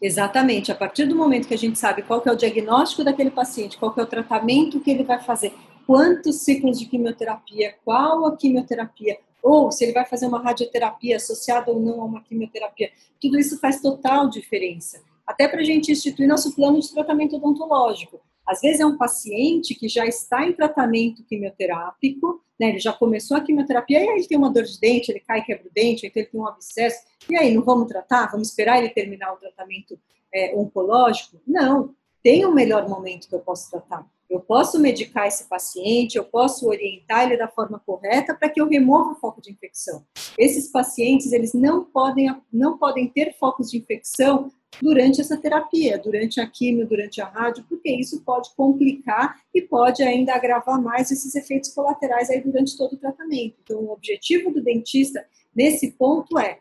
Exatamente. 0.01 0.71
A 0.71 0.75
partir 0.75 1.05
do 1.05 1.15
momento 1.15 1.47
que 1.47 1.53
a 1.53 1.57
gente 1.57 1.77
sabe 1.77 2.03
qual 2.03 2.21
é 2.25 2.31
o 2.31 2.35
diagnóstico 2.35 3.03
daquele 3.03 3.31
paciente, 3.31 3.77
qual 3.77 3.93
é 3.97 4.01
o 4.01 4.07
tratamento 4.07 4.79
que 4.79 4.89
ele 4.89 5.03
vai 5.03 5.19
fazer, 5.21 5.53
quantos 5.85 6.37
ciclos 6.37 6.79
de 6.79 6.85
quimioterapia, 6.85 7.75
qual 7.83 8.25
a 8.25 8.37
quimioterapia, 8.37 9.17
ou 9.43 9.71
se 9.71 9.83
ele 9.83 9.93
vai 9.93 10.05
fazer 10.05 10.27
uma 10.27 10.41
radioterapia 10.41 11.17
associada 11.17 11.71
ou 11.71 11.79
não 11.79 12.01
a 12.01 12.05
uma 12.05 12.23
quimioterapia, 12.23 12.91
tudo 13.19 13.37
isso 13.37 13.59
faz 13.59 13.81
total 13.81 14.29
diferença. 14.29 15.01
Até 15.25 15.47
para 15.47 15.59
a 15.59 15.63
gente 15.63 15.91
instituir 15.91 16.27
nosso 16.27 16.55
plano 16.55 16.79
de 16.79 16.91
tratamento 16.91 17.35
odontológico. 17.35 18.19
Às 18.49 18.61
vezes 18.61 18.79
é 18.79 18.85
um 18.85 18.97
paciente 18.97 19.75
que 19.75 19.87
já 19.87 20.07
está 20.07 20.43
em 20.43 20.53
tratamento 20.53 21.23
quimioterápico, 21.23 22.43
né, 22.59 22.69
ele 22.69 22.79
já 22.79 22.91
começou 22.91 23.37
a 23.37 23.41
quimioterapia, 23.41 23.99
e 23.99 24.09
aí 24.09 24.17
ele 24.17 24.27
tem 24.27 24.37
uma 24.39 24.51
dor 24.51 24.63
de 24.63 24.79
dente, 24.79 25.11
ele 25.11 25.19
cai 25.19 25.43
quebra 25.43 25.67
o 25.67 25.71
dente, 25.71 26.07
então 26.07 26.19
ele 26.19 26.31
tem 26.31 26.41
um 26.41 26.47
abscesso, 26.47 27.03
e 27.29 27.37
aí, 27.37 27.53
não 27.53 27.63
vamos 27.63 27.87
tratar? 27.87 28.31
Vamos 28.31 28.47
esperar 28.47 28.79
ele 28.79 28.89
terminar 28.89 29.31
o 29.33 29.37
tratamento 29.37 29.99
é, 30.33 30.55
oncológico? 30.57 31.39
Não, 31.45 31.93
tem 32.23 32.43
um 32.43 32.51
melhor 32.51 32.89
momento 32.89 33.29
que 33.29 33.35
eu 33.35 33.39
posso 33.39 33.69
tratar. 33.69 34.03
Eu 34.27 34.39
posso 34.39 34.79
medicar 34.79 35.27
esse 35.27 35.47
paciente, 35.47 36.15
eu 36.15 36.25
posso 36.25 36.67
orientar 36.67 37.25
ele 37.25 37.37
da 37.37 37.47
forma 37.47 37.79
correta 37.79 38.33
para 38.33 38.49
que 38.49 38.59
eu 38.59 38.67
remova 38.67 39.11
o 39.11 39.15
foco 39.15 39.41
de 39.41 39.51
infecção. 39.51 40.03
Esses 40.37 40.71
pacientes, 40.71 41.31
eles 41.31 41.53
não 41.53 41.83
podem, 41.83 42.35
não 42.51 42.77
podem 42.79 43.07
ter 43.07 43.35
focos 43.39 43.69
de 43.69 43.77
infecção 43.77 44.51
durante 44.81 45.19
essa 45.19 45.37
terapia, 45.37 45.97
durante 45.97 46.39
a 46.39 46.47
quimio, 46.47 46.87
durante 46.87 47.21
a 47.21 47.25
rádio, 47.25 47.65
porque 47.67 47.89
isso 47.91 48.23
pode 48.23 48.49
complicar 48.55 49.35
e 49.53 49.61
pode 49.61 50.03
ainda 50.03 50.33
agravar 50.33 50.81
mais 50.81 51.11
esses 51.11 51.35
efeitos 51.35 51.73
colaterais 51.73 52.29
aí 52.29 52.41
durante 52.41 52.77
todo 52.77 52.93
o 52.93 52.97
tratamento. 52.97 53.55
Então, 53.63 53.79
o 53.79 53.91
objetivo 53.91 54.51
do 54.51 54.61
dentista 54.61 55.25
nesse 55.55 55.91
ponto 55.93 56.37
é 56.37 56.59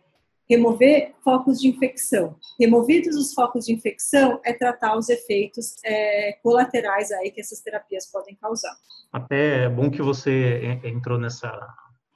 remover 0.49 1.13
focos 1.23 1.61
de 1.61 1.69
infecção. 1.69 2.37
Removidos 2.59 3.17
os 3.17 3.35
focos 3.35 3.67
de 3.67 3.75
infecção, 3.75 4.41
é 4.45 4.53
tratar 4.53 4.97
os 4.97 5.09
efeitos 5.09 5.77
é, 5.85 6.39
colaterais 6.43 7.13
aí 7.13 7.31
que 7.31 7.41
essas 7.41 7.61
terapias 7.61 8.11
podem 8.11 8.35
causar. 8.37 8.75
Até 9.13 9.65
é 9.65 9.69
bom 9.69 9.91
que 9.91 10.01
você 10.01 10.81
entrou 10.85 11.19
nessa, 11.19 11.53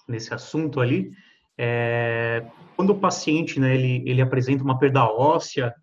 nesse 0.09 0.33
assunto 0.33 0.81
ali. 0.81 1.13
É, 1.59 2.45
quando 2.75 2.91
o 2.91 2.99
paciente, 2.99 3.61
né, 3.61 3.75
ele, 3.75 4.03
ele 4.07 4.23
apresenta 4.23 4.65
uma 4.65 4.79
perda 4.79 5.05
óssea, 5.05 5.75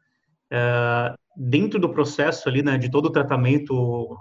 é, 0.51 1.13
dentro 1.35 1.79
do 1.79 1.89
processo 1.89 2.49
ali, 2.49 2.61
né, 2.61 2.77
de 2.77 2.89
todo 2.89 3.05
o 3.05 3.11
tratamento 3.11 4.17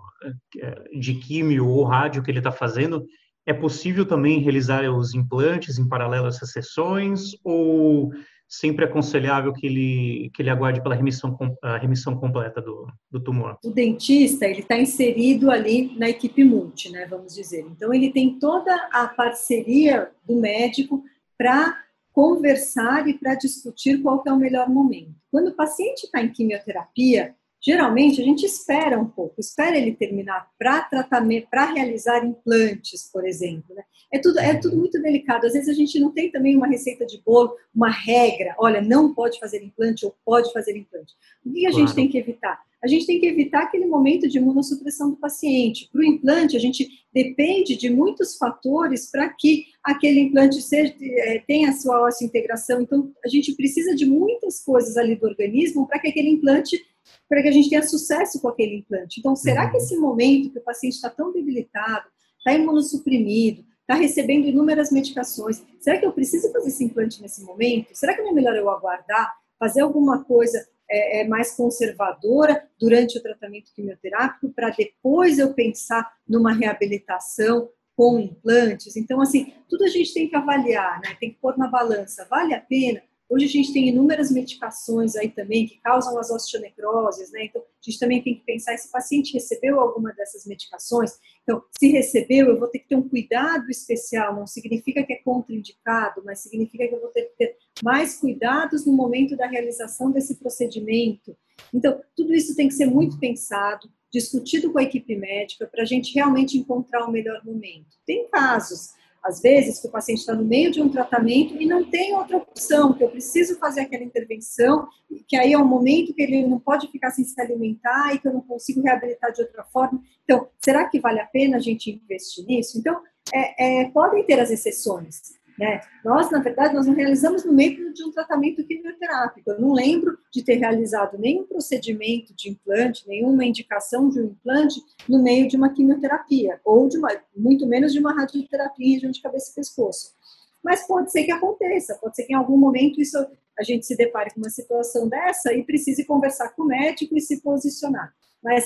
é, 0.61 0.99
de 0.99 1.15
químio 1.15 1.67
ou 1.67 1.85
rádio 1.85 2.23
que 2.23 2.31
ele 2.31 2.39
está 2.39 2.53
fazendo, 2.53 3.05
é 3.47 3.53
possível 3.53 4.05
também 4.05 4.41
realizar 4.41 4.85
os 4.91 5.15
implantes 5.15 5.79
em 5.79 5.89
paralelo 5.89 6.27
a 6.27 6.29
essas 6.29 6.53
sessões 6.53 7.33
ou 7.43 8.11
sempre 8.49 8.85
é 8.85 8.89
aconselhável 8.89 9.53
que 9.53 9.67
ele, 9.67 10.31
que 10.33 10.41
ele 10.41 10.49
aguarde 10.49 10.83
pela 10.83 10.95
remissão, 10.95 11.37
a 11.63 11.77
remissão 11.77 12.17
completa 12.17 12.63
do, 12.63 12.87
do 13.11 13.21
tumor? 13.21 13.59
O 13.63 13.71
dentista, 13.71 14.47
ele 14.47 14.61
está 14.61 14.79
inserido 14.79 15.51
ali 15.51 15.95
na 15.99 16.09
equipe 16.09 16.43
multi, 16.43 16.91
né, 16.91 17.07
vamos 17.07 17.35
dizer. 17.35 17.67
Então, 17.71 17.93
ele 17.93 18.11
tem 18.11 18.39
toda 18.39 18.75
a 18.91 19.07
parceria 19.07 20.11
do 20.27 20.37
médico 20.37 21.05
para 21.37 21.77
conversar 22.19 23.07
e 23.07 23.15
para 23.15 23.37
discutir 23.37 24.03
qual 24.03 24.25
é 24.27 24.33
o 24.33 24.37
melhor 24.37 24.69
momento. 24.69 25.15
Quando 25.31 25.51
o 25.51 25.55
paciente 25.55 26.03
está 26.03 26.21
em 26.21 26.33
quimioterapia, 26.33 27.37
Geralmente 27.61 28.21
a 28.21 28.25
gente 28.25 28.47
espera 28.47 28.99
um 28.99 29.07
pouco, 29.07 29.41
espera 29.41 29.77
ele 29.77 29.95
terminar 29.95 30.49
para 30.59 30.83
tratamento, 30.83 31.49
para 31.51 31.73
realizar 31.73 32.25
implantes, 32.25 33.11
por 33.13 33.27
exemplo. 33.27 33.75
Né? 33.75 33.83
É 34.13 34.19
tudo 34.19 34.39
é 34.39 34.55
tudo 34.55 34.77
muito 34.77 35.01
delicado. 35.03 35.47
Às 35.47 35.55
vezes 35.55 35.69
a 35.69 35.73
gente 35.73 35.99
não 35.99 36.13
tem 36.13 36.31
também 36.31 36.57
uma 36.57 36.69
receita 36.69 37.05
de 37.05 37.21
bolo, 37.25 37.55
uma 37.75 37.91
regra. 37.91 38.55
Olha, 38.59 38.81
não 38.81 39.13
pode 39.13 39.41
fazer 39.41 39.63
implante 39.63 40.07
ou 40.07 40.15
pode 40.25 40.53
fazer 40.53 40.77
implante. 40.77 41.15
O 41.45 41.53
que 41.53 41.67
a 41.67 41.71
claro. 41.71 41.87
gente 41.87 41.95
tem 41.97 42.09
que 42.09 42.19
evitar? 42.19 42.61
A 42.83 42.87
gente 42.87 43.07
tem 43.07 43.19
que 43.19 43.27
evitar 43.27 43.65
aquele 43.65 43.87
momento 43.87 44.29
de 44.29 44.39
imunossupressão 44.39 45.11
do 45.11 45.17
paciente. 45.17 45.89
Para 45.93 46.01
o 46.01 46.05
implante, 46.05 46.57
a 46.57 46.61
gente 46.61 46.89
depende 47.13 47.75
de 47.75 47.91
muitos 47.91 48.37
fatores 48.37 49.11
para 49.11 49.29
que 49.31 49.67
aquele 49.83 50.21
implante 50.21 50.63
seja, 50.63 50.95
é, 51.01 51.43
tenha 51.45 51.71
a 51.71 51.73
sua 51.73 52.01
óssea 52.07 52.25
integração. 52.25 52.81
Então, 52.81 53.13
a 53.25 53.29
gente 53.29 53.53
precisa 53.57 53.97
de 53.97 54.07
muitas 54.07 54.63
coisas 54.63 54.97
ali 54.97 55.17
do 55.17 55.27
organismo 55.27 55.89
para 55.89 55.99
que 55.99 56.07
aquele 56.07 56.29
implante 56.29 56.81
para 57.29 57.43
que 57.43 57.49
a 57.49 57.53
gente 57.53 57.69
tenha 57.69 57.83
sucesso 57.83 58.41
com 58.41 58.49
aquele 58.49 58.77
implante. 58.77 59.21
Então, 59.21 59.37
será 59.37 59.65
uhum. 59.65 59.71
que 59.71 59.77
esse 59.77 59.97
momento 59.97 60.51
que 60.51 60.59
o 60.59 60.65
paciente 60.65 60.95
está 60.95 61.11
tão 61.11 61.33
debilitado, 61.33 62.09
está 62.39 62.53
imunossuprimido, 62.53 63.65
está 63.89 63.95
recebendo 63.95 64.47
inúmeras 64.47 64.93
medicações, 64.93 65.63
será 65.81 65.99
que 65.99 66.05
eu 66.05 66.13
preciso 66.13 66.53
fazer 66.53 66.69
esse 66.69 66.85
implante 66.85 67.23
nesse 67.23 67.43
momento? 67.43 67.89
Será 67.95 68.15
que 68.15 68.21
não 68.21 68.31
é 68.31 68.35
melhor 68.35 68.55
eu 68.55 68.69
aguardar, 68.69 69.35
fazer 69.59 69.81
alguma 69.81 70.23
coisa 70.25 70.63
é, 70.91 71.21
é 71.21 71.29
mais 71.29 71.53
conservadora 71.57 72.69
durante 72.79 73.19
o 73.19 73.23
tratamento 73.23 73.73
quimioterápico 73.75 74.51
para 74.51 74.71
depois 74.71 75.39
eu 75.39 75.55
pensar 75.55 76.07
numa 76.29 76.53
reabilitação 76.53 77.71
com 77.97 78.19
implantes? 78.21 78.95
Então, 78.95 79.23
assim, 79.23 79.55
tudo 79.69 79.85
a 79.85 79.89
gente 79.89 80.13
tem 80.13 80.29
que 80.29 80.37
avaliar, 80.37 81.01
né? 81.01 81.17
Tem 81.19 81.31
que 81.31 81.39
pôr 81.41 81.57
na 81.57 81.67
balança. 81.67 82.27
Vale 82.31 82.55
a 82.55 82.61
pena? 82.61 83.03
Hoje 83.29 83.45
a 83.45 83.49
gente 83.49 83.73
tem 83.75 83.89
inúmeras 83.89 84.31
medicações 84.31 85.15
aí 85.15 85.29
também 85.29 85.67
que 85.67 85.79
causam 85.81 86.19
as 86.19 86.31
osteonecroses, 86.31 87.31
né? 87.31 87.45
Então, 87.45 87.61
a 87.61 87.91
gente 87.91 87.99
também 87.99 88.23
tem 88.23 88.35
que 88.37 88.45
pensar 88.45 88.77
se 88.79 88.89
o 88.89 88.91
paciente 88.91 89.35
recebeu 89.35 89.79
alguma 89.79 90.13
dessas 90.15 90.47
medicações. 90.47 91.19
Então, 91.43 91.63
se 91.79 91.89
recebeu, 91.89 92.49
eu 92.49 92.59
vou 92.59 92.69
ter 92.69 92.79
que 92.79 92.89
ter 92.89 92.97
um 92.97 93.07
cuidado 93.07 93.71
especial. 93.71 94.35
Não 94.35 94.47
significa 94.47 95.03
que 95.03 95.13
é 95.13 95.17
contraindicado, 95.17 96.23
mas 96.25 96.41
significa 96.41 96.89
que 96.89 96.95
eu 96.95 97.01
vou 97.01 97.11
ter 97.11 97.25
que 97.25 97.37
ter 97.37 97.57
mais 97.83 98.19
cuidados 98.19 98.87
no 98.87 98.95
momento 98.95 99.37
da 99.37 99.47
realização 99.47 100.11
desse 100.11 100.37
procedimento. 100.37 101.37
Então, 101.73 102.01
tudo 102.17 102.35
isso 102.35 102.57
tem 102.57 102.69
que 102.69 102.75
ser 102.75 102.87
muito 102.87 103.19
pensado, 103.19 103.91
discutido 104.11 104.73
com 104.73 104.79
a 104.79 104.83
equipe 104.83 105.15
médica 105.15 105.67
para 105.67 105.83
a 105.83 105.87
gente 105.87 106.15
realmente 106.15 106.57
encontrar 106.57 107.07
o 107.07 107.13
melhor 107.13 107.45
momento. 107.45 107.97
Tem 108.07 108.27
casos 108.31 108.97
às 109.25 109.41
vezes, 109.41 109.81
que 109.81 109.89
o 109.89 109.91
paciente 109.91 110.19
está 110.19 110.35
no 110.35 110.45
meio 110.45 110.71
de 110.71 110.81
um 110.81 110.89
tratamento 110.89 111.61
e 111.61 111.67
não 111.67 111.85
tem 111.85 112.15
outra 112.15 112.37
opção, 112.37 112.93
que 112.93 113.03
eu 113.03 113.11
preciso 113.11 113.59
fazer 113.59 113.83
aquela 113.83 114.05
intervenção, 114.05 114.89
que 115.27 115.37
aí 115.37 115.53
é 115.53 115.59
um 115.59 115.65
momento 115.65 116.15
que 116.15 116.23
ele 116.23 116.47
não 116.47 116.59
pode 116.59 116.89
ficar 116.89 117.11
sem 117.11 117.25
se 117.25 117.41
alimentar 117.41 118.15
e 118.15 118.19
que 118.19 118.29
eu 118.29 118.33
não 118.33 118.41
consigo 118.41 118.81
reabilitar 118.81 119.33
de 119.33 119.43
outra 119.43 119.65
forma. 119.65 120.03
Então, 120.25 120.49
será 120.63 120.89
que 120.89 121.01
vale 121.01 121.21
a 121.21 121.27
pena 121.27 121.57
a 121.57 121.61
gente 121.61 121.91
investir 121.91 122.47
nisso? 122.47 122.79
Então, 122.79 123.01
é, 123.35 123.83
é, 123.83 123.91
podem 123.91 124.25
ter 124.25 124.41
as 124.41 124.51
exceções. 124.51 125.38
Né? 125.59 125.81
Nós, 126.05 126.31
na 126.31 126.39
verdade, 126.39 126.75
nós 126.75 126.87
não 126.87 126.95
realizamos 126.95 127.45
no 127.45 127.53
meio 127.53 127.93
de 127.93 128.05
um 128.05 128.13
tratamento 128.13 128.65
quimioterápico. 128.65 129.51
Eu 129.51 129.61
não 129.61 129.73
lembro 129.73 130.17
de 130.33 130.45
ter 130.45 130.55
realizado 130.55 131.19
nenhum 131.19 131.45
procedimento 131.45 132.33
de 132.35 132.51
implante, 132.51 133.07
nenhuma 133.09 133.45
indicação 133.45 134.09
de 134.09 134.21
um 134.21 134.27
implante 134.27 134.81
no 135.09 135.21
meio 135.21 135.49
de 135.49 135.57
uma 135.57 135.71
quimioterapia, 135.71 136.61
ou 136.65 136.89
de 136.89 136.97
uma, 136.97 137.09
muito 137.37 137.67
menos 137.67 137.93
de 137.93 137.99
uma 137.99 138.15
radioterapia 138.15 138.99
em 138.99 139.11
de 139.11 139.21
cabeça 139.21 139.51
e 139.51 139.55
pescoço. 139.55 140.15
Mas 140.63 140.87
pode 140.87 141.11
ser 141.11 141.25
que 141.25 141.33
aconteça, 141.33 141.97
pode 142.01 142.15
ser 142.15 142.25
que 142.25 142.33
em 142.33 142.37
algum 142.37 142.57
momento 142.57 143.01
isso 143.01 143.19
a 143.59 143.63
gente 143.65 143.85
se 143.85 143.97
depare 143.97 144.31
com 144.33 144.41
uma 144.41 144.51
situação 144.51 145.09
dessa 145.09 145.53
e 145.53 145.65
precise 145.65 146.05
conversar 146.05 146.51
com 146.51 146.63
o 146.63 146.67
médico 146.67 147.17
e 147.17 147.21
se 147.21 147.41
posicionar. 147.43 148.15
Mas 148.43 148.65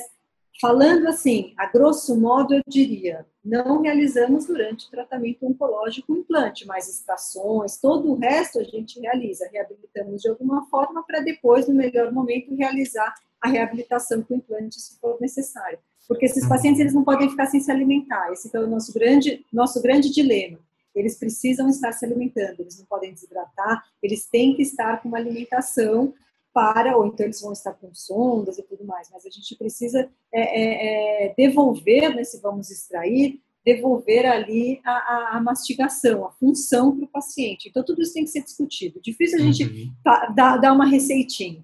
Falando 0.61 1.09
assim, 1.09 1.55
a 1.57 1.67
grosso 1.67 2.19
modo, 2.21 2.55
eu 2.55 2.63
diria, 2.67 3.27
não 3.45 3.83
realizamos 3.83 4.47
durante 4.47 4.87
o 4.87 4.91
tratamento 4.91 5.45
oncológico 5.47 6.13
o 6.13 6.19
implante, 6.19 6.67
mas 6.67 6.89
estações, 6.89 7.79
todo 7.79 8.13
o 8.13 8.19
resto 8.19 8.61
a 8.61 8.65
gente 8.65 9.01
realiza, 9.01 9.49
reabilitamos 9.53 10.23
de 10.23 10.29
alguma 10.29 10.67
forma 10.67 11.03
para 11.05 11.21
depois, 11.21 11.67
no 11.67 11.75
melhor 11.75 12.13
momento, 12.13 12.55
realizar 12.55 13.13
a 13.41 13.49
reabilitação 13.49 14.23
com 14.23 14.35
o 14.35 14.37
implante 14.37 14.81
se 14.81 15.01
for 15.01 15.21
necessário. 15.21 15.79
Porque 16.07 16.27
esses 16.27 16.45
uhum. 16.45 16.49
pacientes 16.49 16.81
eles 16.81 16.95
não 16.95 17.05
podem 17.05 17.29
ficar 17.31 17.47
sem 17.47 17.61
se 17.61 17.71
alimentar, 17.71 18.31
esse 18.33 18.55
é 18.55 18.61
o 18.61 18.67
nosso 18.67 18.93
grande, 18.93 19.45
nosso 19.53 19.83
grande 19.83 20.11
dilema. 20.11 20.59
Eles 20.95 21.19
precisam 21.19 21.69
estar 21.69 21.93
se 21.93 22.05
alimentando, 22.05 22.61
eles 22.61 22.79
não 22.79 22.85
podem 22.87 23.13
desidratar, 23.13 23.83
eles 24.03 24.27
têm 24.29 24.55
que 24.55 24.63
estar 24.63 25.01
com 25.01 25.09
uma 25.09 25.19
alimentação 25.19 26.13
para, 26.53 26.97
ou 26.97 27.07
então 27.07 27.25
eles 27.25 27.41
vão 27.41 27.53
estar 27.53 27.73
com 27.73 27.95
sondas 27.95 28.59
e 28.59 28.63
tudo 28.63 28.85
mais, 28.85 29.09
mas 29.11 29.25
a 29.25 29.31
gente 29.31 29.57
precisa 29.57 30.09
é, 30.33 30.41
é, 30.41 31.27
é 31.27 31.35
devolver, 31.35 32.15
né, 32.15 32.25
se 32.25 32.41
vamos 32.41 32.71
extrair, 32.71 33.41
devolver 33.65 34.27
ali 34.27 34.81
a, 34.85 34.91
a, 34.91 35.37
a 35.37 35.41
mastigação, 35.41 36.27
a 36.27 36.33
função 36.33 36.97
para 36.97 37.05
o 37.05 37.09
paciente. 37.09 37.69
Então, 37.69 37.85
tudo 37.85 38.03
isso 38.03 38.15
tem 38.15 38.25
que 38.25 38.31
ser 38.31 38.43
discutido. 38.43 39.01
Difícil 39.01 39.39
a 39.39 39.43
gente 39.43 39.65
uhum. 39.65 39.95
dar, 40.35 40.59
dar 40.59 40.73
uma 40.73 40.87
receitinha. 40.87 41.63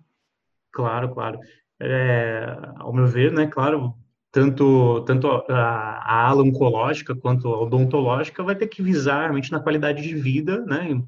Claro, 0.73 1.12
claro. 1.12 1.40
É, 1.80 2.57
ao 2.76 2.92
meu 2.92 3.07
ver, 3.07 3.33
né, 3.33 3.47
claro, 3.47 3.95
tanto, 4.30 5.02
tanto 5.04 5.28
a, 5.28 5.42
a 5.50 6.28
ala 6.28 6.42
oncológica 6.42 7.14
quanto 7.14 7.49
a 7.49 7.62
odontológica 7.62 8.42
vai 8.42 8.54
ter 8.54 8.68
que 8.68 8.83
visar 8.83 9.23
realmente 9.23 9.50
na 9.50 9.61
qualidade 9.61 10.02
de 10.02 10.14
vida, 10.14 10.64
né, 10.64 11.02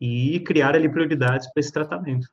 e 0.00 0.40
criar 0.40 0.74
ali 0.74 0.88
prioridades 0.88 1.50
para 1.52 1.60
esse 1.60 1.72
tratamento. 1.72 2.28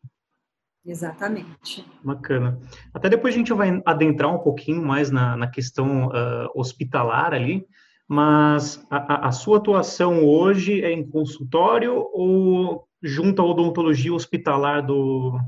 Exatamente. 0.86 1.84
Bacana. 2.04 2.60
Até 2.94 3.10
depois 3.10 3.34
a 3.34 3.38
gente 3.38 3.51
vai 3.54 3.82
adentrar 3.86 4.34
um 4.34 4.39
pouquinho 4.39 4.84
mais 4.84 5.10
na, 5.10 5.36
na 5.36 5.48
questão 5.48 6.08
uh, 6.08 6.50
hospitalar 6.54 7.34
ali, 7.34 7.65
mas 8.08 8.86
a, 8.89 9.27
a, 9.27 9.32
sua 9.32 9.58
atuação 9.58 10.24
hoje 10.24 10.84
é 10.84 10.92
em 10.92 11.10
consultório 11.10 12.08
ou 12.13 12.88
junto 13.01 13.42
à 13.42 13.46
odontologia 13.46 14.13
hospitalar 14.13 14.86
do, 14.86 15.39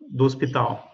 do 0.00 0.24
hospital? 0.24 0.90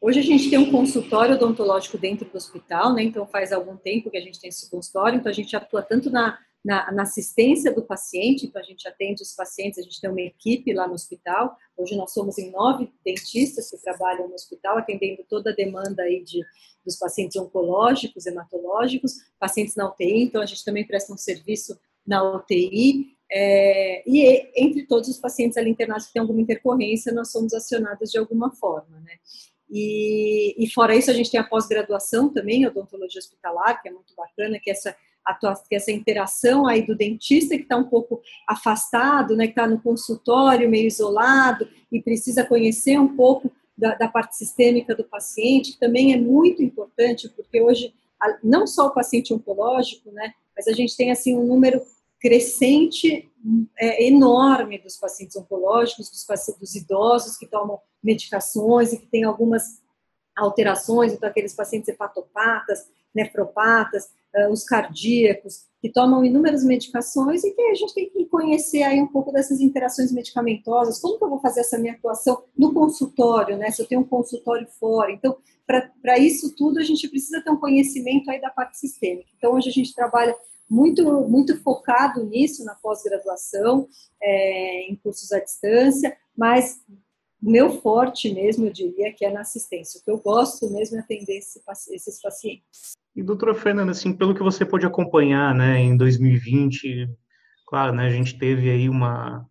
Hoje 0.00 0.20
a 0.20 0.22
gente 0.22 0.50
tem 0.50 0.58
um 0.58 0.70
consultório 0.70 1.34
odontológico 1.34 1.96
dentro 1.96 2.28
do 2.28 2.36
hospital, 2.36 2.94
né? 2.94 3.02
Então 3.02 3.26
faz 3.26 3.50
algum 3.50 3.76
tempo 3.76 4.10
que 4.10 4.16
a 4.18 4.20
gente 4.20 4.38
tem 4.38 4.48
esse 4.48 4.70
consultório, 4.70 5.18
então 5.18 5.30
a 5.30 5.34
gente 5.34 5.56
atua 5.56 5.82
tanto 5.82 6.10
na 6.10 6.38
na, 6.68 6.92
na, 6.92 7.02
assistência 7.04 7.72
do 7.72 7.82
paciente, 7.82 8.44
então 8.44 8.60
a 8.60 8.64
gente 8.64 8.86
atende 8.86 9.22
os 9.22 9.34
pacientes, 9.34 9.78
a 9.78 9.82
gente 9.82 9.98
tem 9.98 10.10
uma 10.10 10.20
equipe 10.20 10.74
lá 10.74 10.86
no 10.86 10.92
hospital. 10.92 11.56
Hoje 11.74 11.96
nós 11.96 12.12
somos 12.12 12.36
em 12.36 12.50
nove 12.50 12.92
dentistas 13.02 13.70
que 13.70 13.78
trabalham 13.78 14.28
no 14.28 14.34
hospital, 14.34 14.76
atendendo 14.76 15.24
toda 15.26 15.48
a 15.48 15.54
demanda 15.54 16.02
aí 16.02 16.22
de, 16.22 16.44
dos 16.84 16.96
pacientes 16.98 17.36
oncológicos, 17.36 18.26
hematológicos, 18.26 19.14
pacientes 19.40 19.76
na 19.76 19.88
UTI, 19.88 20.24
então 20.24 20.42
a 20.42 20.46
gente 20.46 20.62
também 20.62 20.86
presta 20.86 21.10
um 21.10 21.16
serviço 21.16 21.80
na 22.06 22.22
UTI. 22.36 23.16
É, 23.32 24.02
e 24.06 24.50
entre 24.54 24.86
todos 24.86 25.08
os 25.08 25.16
pacientes 25.16 25.56
ali 25.56 25.70
internados 25.70 26.08
que 26.08 26.12
têm 26.12 26.20
alguma 26.20 26.42
intercorrência, 26.42 27.14
nós 27.14 27.32
somos 27.32 27.54
acionados 27.54 28.10
de 28.10 28.18
alguma 28.18 28.54
forma, 28.54 29.00
né? 29.00 29.14
E, 29.70 30.54
e 30.62 30.70
fora 30.70 30.94
isso, 30.94 31.10
a 31.10 31.14
gente 31.14 31.30
tem 31.30 31.40
a 31.40 31.44
pós-graduação 31.44 32.30
também, 32.30 32.66
odontologia 32.66 33.18
hospitalar, 33.18 33.80
que 33.80 33.88
é 33.88 33.92
muito 33.92 34.14
bacana, 34.14 34.58
que 34.58 34.70
é 34.70 34.72
essa 34.74 34.94
essa 35.70 35.90
interação 35.90 36.66
aí 36.66 36.86
do 36.86 36.96
dentista 36.96 37.56
que 37.56 37.62
está 37.62 37.76
um 37.76 37.84
pouco 37.84 38.20
afastado, 38.46 39.36
né, 39.36 39.46
que 39.46 39.52
está 39.52 39.66
no 39.66 39.80
consultório 39.80 40.68
meio 40.68 40.86
isolado 40.86 41.68
e 41.90 42.00
precisa 42.00 42.44
conhecer 42.44 42.98
um 42.98 43.16
pouco 43.16 43.50
da, 43.76 43.94
da 43.94 44.08
parte 44.08 44.36
sistêmica 44.36 44.94
do 44.94 45.04
paciente, 45.04 45.72
que 45.72 45.78
também 45.78 46.12
é 46.12 46.16
muito 46.16 46.62
importante, 46.62 47.28
porque 47.28 47.60
hoje, 47.60 47.94
não 48.42 48.66
só 48.66 48.86
o 48.86 48.94
paciente 48.94 49.32
oncológico, 49.32 50.10
né, 50.10 50.32
mas 50.56 50.66
a 50.66 50.72
gente 50.72 50.96
tem 50.96 51.10
assim 51.10 51.36
um 51.36 51.46
número 51.46 51.80
crescente 52.20 53.30
é, 53.78 54.06
enorme 54.06 54.78
dos 54.78 54.96
pacientes 54.96 55.36
oncológicos, 55.36 56.10
dos, 56.10 56.24
pacientes, 56.24 56.60
dos 56.60 56.74
idosos 56.74 57.36
que 57.36 57.46
tomam 57.46 57.80
medicações 58.02 58.92
e 58.92 58.98
que 58.98 59.06
têm 59.06 59.24
algumas 59.24 59.80
alterações, 60.36 61.12
então 61.12 61.28
aqueles 61.28 61.54
pacientes 61.54 61.88
hepatopatas, 61.88 62.88
nefropatas, 63.14 64.10
os 64.50 64.64
cardíacos, 64.64 65.68
que 65.80 65.88
tomam 65.88 66.24
inúmeras 66.24 66.64
medicações 66.64 67.44
e 67.44 67.52
que 67.52 67.62
a 67.62 67.74
gente 67.74 67.94
tem 67.94 68.10
que 68.10 68.24
conhecer 68.26 68.82
aí 68.82 69.00
um 69.00 69.06
pouco 69.06 69.32
dessas 69.32 69.60
interações 69.60 70.12
medicamentosas, 70.12 71.00
como 71.00 71.18
que 71.18 71.24
eu 71.24 71.30
vou 71.30 71.40
fazer 71.40 71.60
essa 71.60 71.78
minha 71.78 71.94
atuação 71.94 72.42
no 72.56 72.72
consultório, 72.74 73.56
né, 73.56 73.70
se 73.70 73.80
eu 73.80 73.86
tenho 73.86 74.00
um 74.00 74.08
consultório 74.08 74.66
fora, 74.78 75.12
então 75.12 75.36
para 75.66 76.18
isso 76.18 76.54
tudo 76.56 76.78
a 76.78 76.82
gente 76.82 77.08
precisa 77.08 77.42
ter 77.42 77.50
um 77.50 77.60
conhecimento 77.60 78.30
aí 78.30 78.40
da 78.40 78.50
parte 78.50 78.78
sistêmica, 78.78 79.28
então 79.36 79.52
hoje 79.54 79.68
a 79.68 79.72
gente 79.72 79.94
trabalha 79.94 80.34
muito, 80.68 81.04
muito 81.28 81.56
focado 81.62 82.24
nisso 82.24 82.64
na 82.64 82.74
pós-graduação, 82.74 83.88
é, 84.20 84.90
em 84.90 84.96
cursos 84.96 85.32
à 85.32 85.38
distância, 85.38 86.14
mas 86.36 86.80
o 87.42 87.50
meu 87.50 87.70
forte 87.80 88.32
mesmo, 88.32 88.66
eu 88.66 88.72
diria, 88.72 89.12
que 89.12 89.24
é 89.24 89.30
na 89.30 89.40
assistência. 89.40 90.00
O 90.00 90.04
que 90.04 90.10
eu 90.10 90.18
gosto 90.18 90.70
mesmo 90.72 90.96
é 90.96 91.00
atender 91.00 91.38
esse, 91.38 91.60
esses 91.90 92.20
pacientes. 92.20 92.96
E, 93.14 93.22
doutora 93.22 93.54
Fernanda, 93.54 93.92
assim, 93.92 94.12
pelo 94.12 94.34
que 94.34 94.42
você 94.42 94.64
pôde 94.64 94.86
acompanhar, 94.86 95.54
né, 95.54 95.78
em 95.78 95.96
2020, 95.96 97.08
claro, 97.66 97.92
né, 97.92 98.06
a 98.06 98.10
gente 98.10 98.38
teve 98.38 98.70
aí 98.70 98.88
uma, 98.88 99.46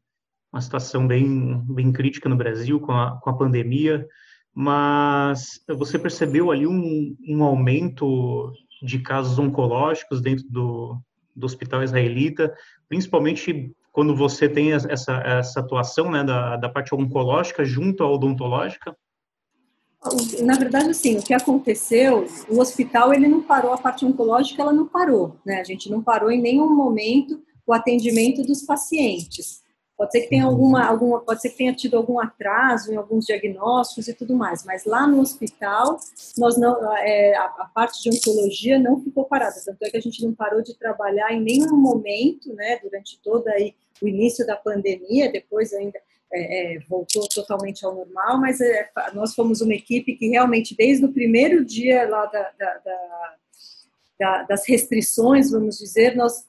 uma 0.52 0.62
situação 0.62 1.08
bem, 1.08 1.62
bem 1.66 1.92
crítica 1.92 2.30
no 2.30 2.36
Brasil 2.36 2.80
com 2.80 2.92
a, 2.92 3.20
com 3.22 3.30
a 3.30 3.38
pandemia, 3.38 4.06
mas 4.54 5.62
você 5.78 6.00
percebeu 6.00 6.52
ali 6.52 6.66
um, 6.66 7.16
um 7.28 7.44
aumento 7.44 8.52
de 8.82 9.00
casos 9.00 9.38
oncológicos 9.40 10.22
dentro 10.22 10.46
do, 10.50 11.00
do 11.36 11.46
hospital 11.46 11.84
israelita, 11.84 12.54
principalmente 12.90 13.72
quando 13.98 14.16
você 14.16 14.48
tem 14.48 14.74
essa, 14.74 15.14
essa 15.26 15.60
atuação 15.60 16.12
né, 16.12 16.24
da, 16.24 16.56
da 16.56 16.70
parte 16.70 16.94
oncológica 16.94 17.66
junto 17.66 18.04
à 18.04 18.12
odontológica? 18.12 18.96
Na 20.44 20.54
verdade, 20.54 20.92
assim, 20.92 21.18
o 21.18 21.24
que 21.24 21.34
aconteceu, 21.34 22.28
o 22.48 22.60
hospital 22.60 23.12
ele 23.12 23.28
não 23.28 23.42
parou, 23.42 23.74
a 23.74 23.78
parte 23.80 24.06
oncológica 24.06 24.62
ela 24.62 24.72
não 24.72 24.86
parou, 24.88 25.36
né? 25.44 25.60
A 25.60 25.64
gente 25.64 25.90
não 25.90 26.04
parou 26.04 26.30
em 26.30 26.40
nenhum 26.40 26.70
momento 26.76 27.42
o 27.66 27.74
atendimento 27.74 28.44
dos 28.44 28.62
pacientes. 28.62 29.64
Pode 29.98 30.12
ser 30.12 30.22
que 30.22 30.30
tenha 30.30 30.46
alguma, 30.46 30.86
alguma, 30.86 31.22
pode 31.22 31.42
ser 31.42 31.50
que 31.50 31.58
tenha 31.58 31.74
tido 31.74 31.98
algum 31.98 32.20
atraso 32.20 32.94
em 32.94 32.98
alguns 32.98 33.26
diagnósticos 33.26 34.08
e 34.08 34.14
tudo 34.14 34.36
mais, 34.36 34.64
mas 34.64 34.86
lá 34.86 35.08
no 35.08 35.20
hospital 35.20 35.98
nós 36.38 36.56
não, 36.56 36.96
é, 36.98 37.36
a, 37.36 37.46
a, 37.46 37.72
parte 37.74 38.04
de 38.04 38.16
oncologia 38.16 38.78
não 38.78 39.02
ficou 39.02 39.26
parada, 39.26 39.56
tanto 39.66 39.82
é 39.82 39.90
que 39.90 39.98
a 39.98 40.02
gente 40.02 40.24
não 40.24 40.36
parou 40.36 40.62
de 40.62 40.78
trabalhar 40.78 41.34
em 41.34 41.42
nenhum 41.42 41.76
momento, 41.76 42.54
né, 42.54 42.78
durante 42.78 43.20
todo 43.24 43.48
aí 43.48 43.74
o 44.02 44.08
início 44.08 44.46
da 44.46 44.56
pandemia, 44.56 45.32
depois 45.32 45.74
ainda 45.74 46.00
é, 46.32 46.76
é, 46.76 46.80
voltou 46.90 47.28
totalmente 47.30 47.86
ao 47.86 47.96
normal, 47.96 48.40
mas 48.40 48.60
é, 48.60 48.90
nós 49.14 49.34
fomos 49.34 49.62
uma 49.62 49.74
equipe 49.74 50.16
que 50.16 50.28
realmente 50.28 50.76
desde 50.76 51.06
o 51.06 51.14
primeiro 51.14 51.64
dia 51.64 52.08
lá 52.08 52.26
da, 52.26 52.52
da, 52.58 52.82
da, 54.20 54.44
das 54.44 54.68
restrições, 54.68 55.52
vamos 55.52 55.78
dizer, 55.78 56.16
nós 56.16 56.46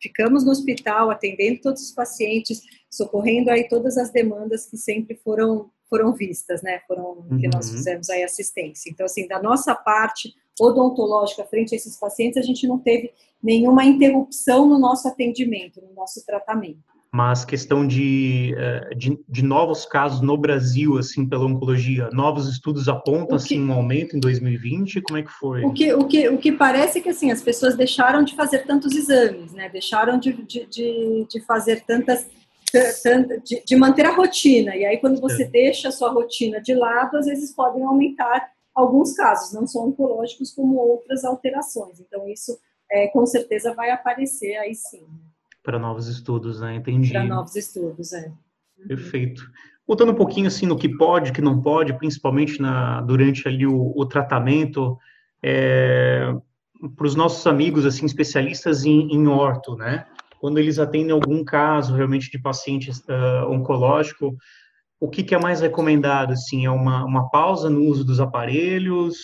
ficamos 0.00 0.44
no 0.44 0.50
hospital 0.50 1.10
atendendo 1.10 1.60
todos 1.60 1.82
os 1.82 1.92
pacientes 1.92 2.60
socorrendo 2.90 3.50
aí 3.50 3.68
todas 3.68 3.96
as 3.96 4.10
demandas 4.10 4.66
que 4.66 4.76
sempre 4.76 5.14
foram 5.14 5.70
foram 5.88 6.14
vistas, 6.14 6.62
né? 6.62 6.80
Foram 6.88 7.22
que 7.38 7.46
nós 7.48 7.66
uhum. 7.68 7.74
fizemos 7.74 8.08
aí 8.08 8.22
assistência. 8.22 8.88
Então, 8.88 9.04
assim, 9.04 9.28
da 9.28 9.42
nossa 9.42 9.74
parte 9.74 10.34
odontológica 10.58 11.44
frente 11.44 11.74
a 11.74 11.76
esses 11.76 11.98
pacientes, 11.98 12.38
a 12.38 12.42
gente 12.42 12.66
não 12.66 12.78
teve 12.78 13.12
nenhuma 13.42 13.84
interrupção 13.84 14.66
no 14.66 14.78
nosso 14.78 15.06
atendimento, 15.06 15.82
no 15.82 15.92
nosso 15.92 16.24
tratamento. 16.24 16.91
Mas 17.14 17.44
questão 17.44 17.86
de, 17.86 18.54
eh, 18.56 18.94
de, 18.94 19.22
de 19.28 19.44
novos 19.44 19.84
casos 19.84 20.22
no 20.22 20.34
Brasil, 20.34 20.96
assim, 20.96 21.28
pela 21.28 21.44
oncologia, 21.44 22.08
novos 22.10 22.48
estudos 22.48 22.88
apontam, 22.88 23.26
que, 23.26 23.34
assim, 23.34 23.62
um 23.62 23.70
aumento 23.70 24.16
em 24.16 24.20
2020? 24.20 25.02
Como 25.02 25.18
é 25.18 25.22
que 25.22 25.30
foi? 25.30 25.62
O 25.62 25.74
que, 25.74 25.92
o 25.92 26.06
que, 26.06 26.28
o 26.30 26.38
que 26.38 26.52
parece 26.52 27.00
é 27.00 27.02
que, 27.02 27.10
assim, 27.10 27.30
as 27.30 27.42
pessoas 27.42 27.76
deixaram 27.76 28.24
de 28.24 28.34
fazer 28.34 28.60
tantos 28.60 28.96
exames, 28.96 29.52
né? 29.52 29.68
Deixaram 29.68 30.18
de, 30.18 30.32
de, 30.32 30.64
de, 30.64 31.26
de 31.28 31.40
fazer 31.42 31.84
tantas 31.84 32.26
de, 33.44 33.62
de, 33.62 33.76
manter 33.76 34.06
a 34.06 34.14
rotina. 34.14 34.74
E 34.74 34.86
aí, 34.86 34.96
quando 34.96 35.20
você 35.20 35.42
é. 35.42 35.48
deixa 35.48 35.88
a 35.88 35.92
sua 35.92 36.10
rotina 36.10 36.62
de 36.62 36.74
lado, 36.74 37.18
às 37.18 37.26
vezes 37.26 37.54
podem 37.54 37.84
aumentar 37.84 38.50
alguns 38.74 39.14
casos, 39.14 39.52
não 39.52 39.66
só 39.66 39.84
oncológicos, 39.84 40.50
como 40.52 40.76
outras 40.76 41.24
alterações. 41.24 42.00
Então, 42.00 42.26
isso 42.26 42.58
é, 42.90 43.08
com 43.08 43.26
certeza 43.26 43.74
vai 43.74 43.90
aparecer 43.90 44.56
aí 44.56 44.74
sim. 44.74 45.06
Para 45.62 45.78
novos 45.78 46.08
estudos, 46.08 46.60
né? 46.60 46.76
Entendi. 46.76 47.12
Para 47.12 47.24
novos 47.24 47.54
estudos, 47.56 48.12
é. 48.12 48.26
Uhum. 48.78 48.88
Perfeito. 48.88 49.42
Voltando 49.86 50.12
um 50.12 50.16
pouquinho 50.16 50.46
assim 50.46 50.66
no 50.66 50.78
que 50.78 50.88
pode, 50.88 51.32
que 51.32 51.40
não 51.40 51.60
pode, 51.60 51.96
principalmente 51.98 52.60
na, 52.60 53.00
durante 53.02 53.46
ali 53.46 53.66
o, 53.66 53.92
o 53.96 54.06
tratamento, 54.06 54.96
é, 55.42 56.32
para 56.96 57.06
os 57.06 57.14
nossos 57.14 57.46
amigos 57.46 57.84
assim 57.84 58.06
especialistas 58.06 58.84
em, 58.84 59.12
em 59.12 59.26
orto, 59.26 59.76
né? 59.76 60.06
quando 60.42 60.58
eles 60.58 60.80
atendem 60.80 61.12
algum 61.12 61.44
caso 61.44 61.94
realmente 61.94 62.28
de 62.28 62.36
paciente 62.36 62.90
uh, 62.90 63.48
oncológico, 63.48 64.36
o 64.98 65.08
que, 65.08 65.22
que, 65.22 65.36
é 65.36 65.38
mais 65.38 65.60
recomendado? 65.60 66.32
Assim, 66.32 66.66
é 66.66 66.70
uma, 66.70 67.04
uma 67.04 67.30
pausa 67.30 67.70
no 67.70 67.84
uso 67.84 68.04
dos 68.04 68.18
aparelhos 68.18 69.18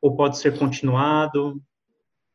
ou 0.00 0.14
pode 0.14 0.38
ser 0.38 0.56
continuado? 0.56 1.60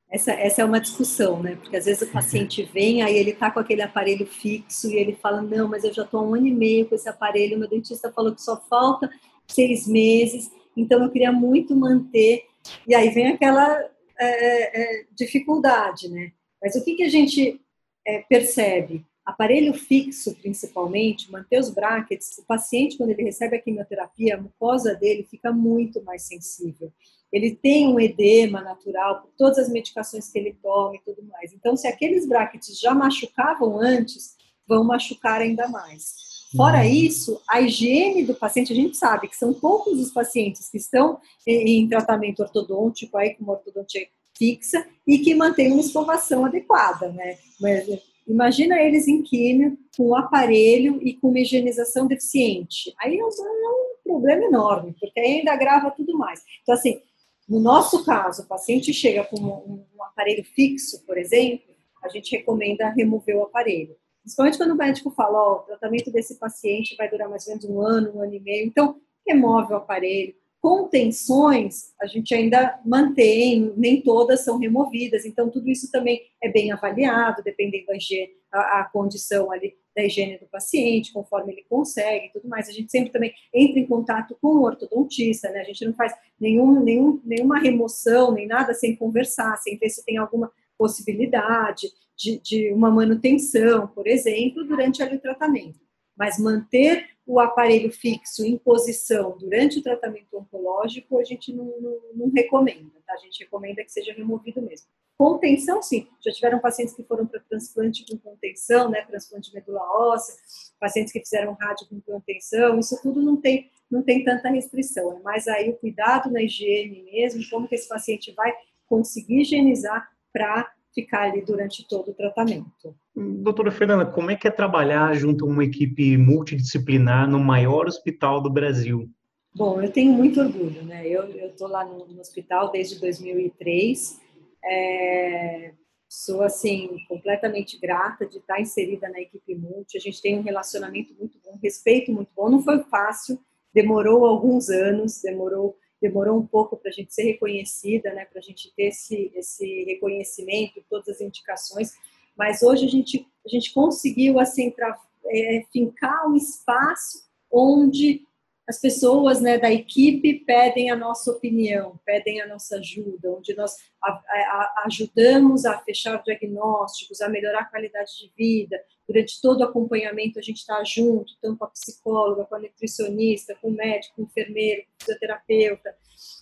Essa, 0.10 0.32
essa 0.34 0.62
é 0.62 0.66
uma 0.66 0.80
discussão, 0.80 1.42
né? 1.42 1.56
Porque 1.56 1.76
às 1.76 1.86
vezes 1.86 2.08
o 2.08 2.12
paciente 2.12 2.64
vem, 2.64 3.02
aí 3.02 3.16
ele 3.16 3.34
tá 3.34 3.52
com 3.52 3.60
aquele 3.60 3.82
aparelho 3.82 4.26
fixo 4.26 4.90
e 4.90 4.96
ele 4.96 5.16
fala: 5.16 5.42
Não, 5.42 5.68
mas 5.68 5.84
eu 5.84 5.94
já 5.94 6.04
estou 6.04 6.20
há 6.20 6.24
um 6.24 6.36
ano 6.36 6.48
e 6.48 6.54
meio 6.54 6.88
com 6.88 6.96
esse 6.96 7.10
aparelho, 7.10 7.58
meu 7.58 7.68
dentista 7.68 8.12
falou 8.12 8.34
que 8.34 8.42
só 8.42 8.60
falta 8.70 9.10
seis 9.48 9.88
meses, 9.88 10.52
então 10.76 11.04
eu 11.04 11.12
queria 11.12 11.32
muito 11.32 11.76
manter. 11.76 12.46
E 12.88 12.96
aí 12.96 13.10
vem 13.10 13.28
aquela 13.28 13.80
é, 14.20 15.02
é, 15.02 15.06
dificuldade, 15.14 16.10
né? 16.10 16.32
Mas 16.62 16.76
o 16.76 16.84
que, 16.84 16.96
que 16.96 17.04
a 17.04 17.10
gente 17.10 17.62
é, 18.06 18.20
percebe 18.28 19.06
aparelho 19.26 19.74
fixo, 19.74 20.36
principalmente, 20.36 21.32
manter 21.32 21.60
os 21.60 21.70
brackets, 21.70 22.38
o 22.38 22.46
paciente, 22.46 22.98
quando 22.98 23.10
ele 23.10 23.24
recebe 23.24 23.56
a 23.56 23.62
quimioterapia, 23.62 24.36
a 24.36 24.42
mucosa 24.42 24.94
dele 24.94 25.24
fica 25.24 25.52
muito 25.52 26.04
mais 26.04 26.24
sensível. 26.24 26.92
Ele 27.32 27.56
tem 27.56 27.88
um 27.88 28.00
edema 28.00 28.62
natural 28.62 29.22
por 29.22 29.32
todas 29.36 29.58
as 29.58 29.70
medicações 29.70 30.30
que 30.30 30.38
ele 30.38 30.56
toma 30.62 30.96
e 30.96 31.00
tudo 31.00 31.24
mais. 31.24 31.52
Então, 31.54 31.76
se 31.76 31.88
aqueles 31.88 32.28
brackets 32.28 32.80
já 32.80 32.94
machucavam 32.94 33.80
antes, 33.82 34.36
vão 34.68 34.84
machucar 34.84 35.42
ainda 35.42 35.68
mais. 35.68 36.24
Fora 36.56 36.80
uhum. 36.80 36.86
isso, 36.86 37.42
a 37.50 37.60
higiene 37.60 38.24
do 38.24 38.36
paciente, 38.36 38.72
a 38.72 38.76
gente 38.76 38.96
sabe 38.96 39.28
que 39.28 39.36
são 39.36 39.54
poucos 39.54 40.00
os 40.00 40.12
pacientes 40.12 40.70
que 40.70 40.78
estão 40.78 41.20
em 41.46 41.88
tratamento 41.90 42.42
ortodôntico, 42.42 43.18
aí 43.18 43.34
com 43.34 43.44
uma 43.44 43.54
ortodontia 43.54 44.08
fixa 44.38 44.86
e 45.06 45.20
que 45.20 45.34
mantém 45.34 45.72
uma 45.72 45.82
escovação 45.82 46.46
adequada, 46.46 47.10
né? 47.10 47.38
Mas, 47.60 47.88
imagina 48.28 48.80
eles 48.82 49.08
em 49.08 49.22
químio, 49.22 49.78
com 49.96 50.16
aparelho 50.16 51.00
e 51.02 51.14
com 51.14 51.30
uma 51.30 51.40
higienização 51.40 52.08
deficiente. 52.08 52.94
Aí 53.00 53.18
é 53.18 53.24
um, 53.24 53.30
é 53.30 53.86
problema 54.04 54.46
enorme, 54.46 54.96
porque 55.00 55.20
ainda 55.20 55.52
agrava 55.52 55.92
tudo 55.92 56.18
mais. 56.18 56.44
Então, 56.62 56.76
assim, 56.76 57.02
no 57.48 57.60
nosso 57.60 58.04
caso, 58.04 58.44
o 58.44 58.48
paciente 58.48 58.94
chega 58.94 59.24
com 59.24 59.40
um, 59.40 59.86
um 59.96 60.04
aparelho 60.04 60.44
fixo, 60.44 61.06
por 61.06 61.18
exemplo, 61.18 61.74
a 62.04 62.10
gente 62.10 62.36
recomenda 62.36 62.90
remover 62.90 63.36
o 63.36 63.44
aparelho. 63.44 63.96
Principalmente 64.22 64.58
quando 64.58 64.72
o 64.72 64.76
médico 64.76 65.12
fala, 65.12 65.38
oh, 65.38 65.56
o 65.58 65.60
tratamento 65.60 66.12
desse 66.12 66.40
paciente 66.40 66.96
vai 66.96 67.10
durar 67.10 67.30
mais 67.30 67.46
ou 67.46 67.54
menos 67.54 67.66
um 67.66 67.82
ano, 67.82 68.16
um 68.16 68.22
ano 68.22 68.34
e 68.34 68.40
meio, 68.40 68.66
então 68.66 69.00
remove 69.26 69.74
o 69.74 69.78
aparelho, 69.78 70.36
contenções 70.66 71.94
a 72.02 72.08
gente 72.08 72.34
ainda 72.34 72.80
mantém, 72.84 73.72
nem 73.78 74.02
todas 74.02 74.44
são 74.44 74.58
removidas, 74.58 75.24
então 75.24 75.48
tudo 75.48 75.70
isso 75.70 75.92
também 75.92 76.24
é 76.42 76.52
bem 76.52 76.72
avaliado, 76.72 77.44
dependendo 77.44 77.86
da 77.86 77.96
higiene, 77.96 78.32
a, 78.52 78.80
a 78.80 78.90
condição 78.92 79.52
ali 79.52 79.76
da 79.96 80.04
higiene 80.04 80.40
do 80.40 80.48
paciente, 80.48 81.14
conforme 81.14 81.54
ele 81.54 81.64
consegue 81.70 82.26
e 82.26 82.30
tudo 82.32 82.50
mais. 82.50 82.68
A 82.68 82.72
gente 82.72 82.92
sempre 82.92 83.12
também 83.12 83.32
entra 83.54 83.80
em 83.80 83.86
contato 83.86 84.36
com 84.42 84.48
o 84.48 84.64
ortodontista, 84.64 85.52
né? 85.52 85.62
A 85.62 85.66
gente 85.66 85.86
não 85.86 85.94
faz 85.94 86.12
nenhum, 86.40 86.84
nenhum, 86.84 87.22
nenhuma 87.24 87.60
remoção, 87.60 88.32
nem 88.32 88.48
nada 88.48 88.74
sem 88.74 88.96
conversar, 88.96 89.56
sem 89.58 89.78
ver 89.78 89.92
se 89.92 90.04
tem 90.04 90.18
alguma 90.18 90.52
possibilidade 90.80 91.90
de, 92.18 92.40
de 92.40 92.74
uma 92.74 92.90
manutenção, 92.90 93.86
por 93.90 94.08
exemplo, 94.08 94.66
durante 94.66 95.04
ali 95.04 95.18
o 95.18 95.22
tratamento. 95.22 95.80
Mas 96.18 96.40
manter 96.40 97.06
o 97.26 97.40
aparelho 97.40 97.92
fixo 97.92 98.46
em 98.46 98.58
posição 98.58 99.36
durante 99.38 99.80
o 99.80 99.84
tratamento 99.84 100.38
oncológico, 100.38 101.20
a 101.20 101.24
gente 101.24 101.52
não, 101.52 101.66
não, 101.82 102.00
não 102.14 102.32
recomenda, 102.32 102.92
tá? 103.06 103.14
A 103.14 103.18
gente 103.18 103.44
recomenda 103.44 103.84
que 103.84 103.92
seja 103.92 104.14
removido 104.14 104.62
mesmo. 104.62 104.88
contenção, 105.18 105.82
sim. 105.82 106.08
Já 106.24 106.32
tiveram 106.32 106.60
pacientes 106.60 106.94
que 106.94 107.04
foram 107.04 107.26
para 107.26 107.40
transplante 107.40 108.06
com 108.06 108.18
contenção, 108.18 108.90
né, 108.90 109.02
transplante 109.02 109.50
de 109.50 109.56
medula 109.56 109.82
óssea, 109.82 110.36
pacientes 110.80 111.12
que 111.12 111.20
fizeram 111.20 111.54
rádio 111.54 111.88
com 111.88 112.00
contenção, 112.02 112.80
isso 112.80 113.00
tudo 113.02 113.22
não 113.22 113.38
tem, 113.38 113.72
não 113.90 114.04
tem 114.04 114.24
tanta 114.24 114.50
restrição. 114.50 115.18
É 115.18 115.20
mais 115.22 115.48
aí 115.48 115.70
o 115.70 115.78
cuidado 115.78 116.30
na 116.32 116.44
higiene 116.44 117.04
mesmo, 117.04 117.42
como 117.50 117.68
que 117.68 117.76
esse 117.76 117.88
paciente 117.88 118.32
vai 118.34 118.54
conseguir 118.88 119.42
higienizar 119.42 120.08
para 120.32 120.75
ficar 120.96 121.24
ali 121.24 121.42
durante 121.42 121.86
todo 121.86 122.12
o 122.12 122.14
tratamento. 122.14 122.96
Doutora 123.14 123.70
Fernanda, 123.70 124.06
como 124.06 124.32
é 124.32 124.36
que 124.36 124.48
é 124.48 124.52
trabalhar 124.52 125.14
junto 125.14 125.46
a 125.46 125.48
uma 125.48 125.64
equipe 125.64 126.18
multidisciplinar 126.18 127.30
no 127.30 127.38
maior 127.38 127.86
hospital 127.86 128.42
do 128.42 128.50
Brasil? 128.50 129.10
Bom, 129.54 129.82
eu 129.82 129.92
tenho 129.92 130.14
muito 130.14 130.40
orgulho, 130.40 130.84
né? 130.84 131.08
Eu 131.08 131.30
estou 131.48 131.68
lá 131.68 131.86
no, 131.86 132.08
no, 132.08 132.20
hospital 132.20 132.72
desde 132.72 133.00
2003. 133.00 134.20
É, 134.64 135.74
sou, 136.10 136.42
assim, 136.42 136.98
completamente 137.08 137.80
grata 137.80 138.26
de 138.26 138.38
estar 138.38 138.60
inserida 138.60 139.10
na 139.10 139.20
equipe 139.20 139.56
multi. 139.56 139.98
A 139.98 140.02
gente 140.02 140.22
tem 140.22 140.40
um 140.40 140.44
relacionamento 140.44 141.14
muito 141.18 141.38
bom, 141.44 141.58
respeito 141.62 142.12
muito 142.12 142.30
bom. 142.36 142.50
Não 142.50 142.62
foi 142.62 142.84
fácil, 142.84 143.40
demorou 143.74 144.26
alguns 144.26 144.70
anos, 144.70 145.22
demorou 145.22 145.78
demorou 146.08 146.38
um 146.38 146.46
pouco 146.46 146.78
para 146.78 146.90
a 146.90 146.94
gente 146.94 147.14
ser 147.14 147.24
reconhecida, 147.24 148.14
né, 148.14 148.26
para 148.26 148.40
a 148.40 148.42
gente 148.42 148.72
ter 148.76 148.90
esse, 148.90 149.32
esse 149.36 149.84
reconhecimento, 149.86 150.84
todas 150.90 151.10
as 151.10 151.22
indicações, 151.22 151.94
mas 152.38 152.62
hoje 152.62 152.86
a 152.86 152.90
gente, 152.90 153.28
a 153.46 153.50
gente 153.50 153.74
conseguiu, 153.74 154.40
assim, 154.40 154.70
pra, 154.70 154.96
é, 155.28 155.64
fincar 155.72 156.28
um 156.30 156.36
espaço 156.36 157.26
onde 157.52 158.24
as 158.68 158.80
pessoas 158.80 159.40
né, 159.40 159.60
da 159.60 159.72
equipe 159.72 160.44
pedem 160.46 160.90
a 160.90 160.96
nossa 160.96 161.32
opinião, 161.32 162.00
pedem 162.04 162.42
a 162.42 162.48
nossa 162.48 162.78
ajuda, 162.78 163.32
onde 163.32 163.56
nós 163.56 163.76
a, 164.02 164.10
a, 164.12 164.84
ajudamos 164.88 165.66
a 165.66 165.78
fechar 165.80 166.22
diagnósticos, 166.24 167.22
a 167.22 167.30
melhorar 167.30 167.62
a 167.62 167.66
qualidade 167.66 168.12
de 168.18 168.32
vida. 168.36 168.82
Durante 169.08 169.40
todo 169.40 169.62
o 169.62 169.66
acompanhamento, 169.66 170.40
a 170.40 170.42
gente 170.42 170.58
está 170.58 170.84
junto, 170.84 171.34
tanto 171.40 171.60
com 171.60 171.66
a 171.66 171.70
psicóloga, 171.70 172.46
com 172.46 172.56
a 172.56 172.60
nutricionista, 172.60 173.56
com 173.62 173.70
o 173.70 173.76
médico, 173.76 174.16
com 174.16 174.24
o 174.24 174.26
enfermeiro, 174.26 174.82
com 174.82 174.88
o 174.88 175.00
fisioterapeuta, 175.00 175.96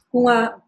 com 0.10 0.30
a, 0.30 0.62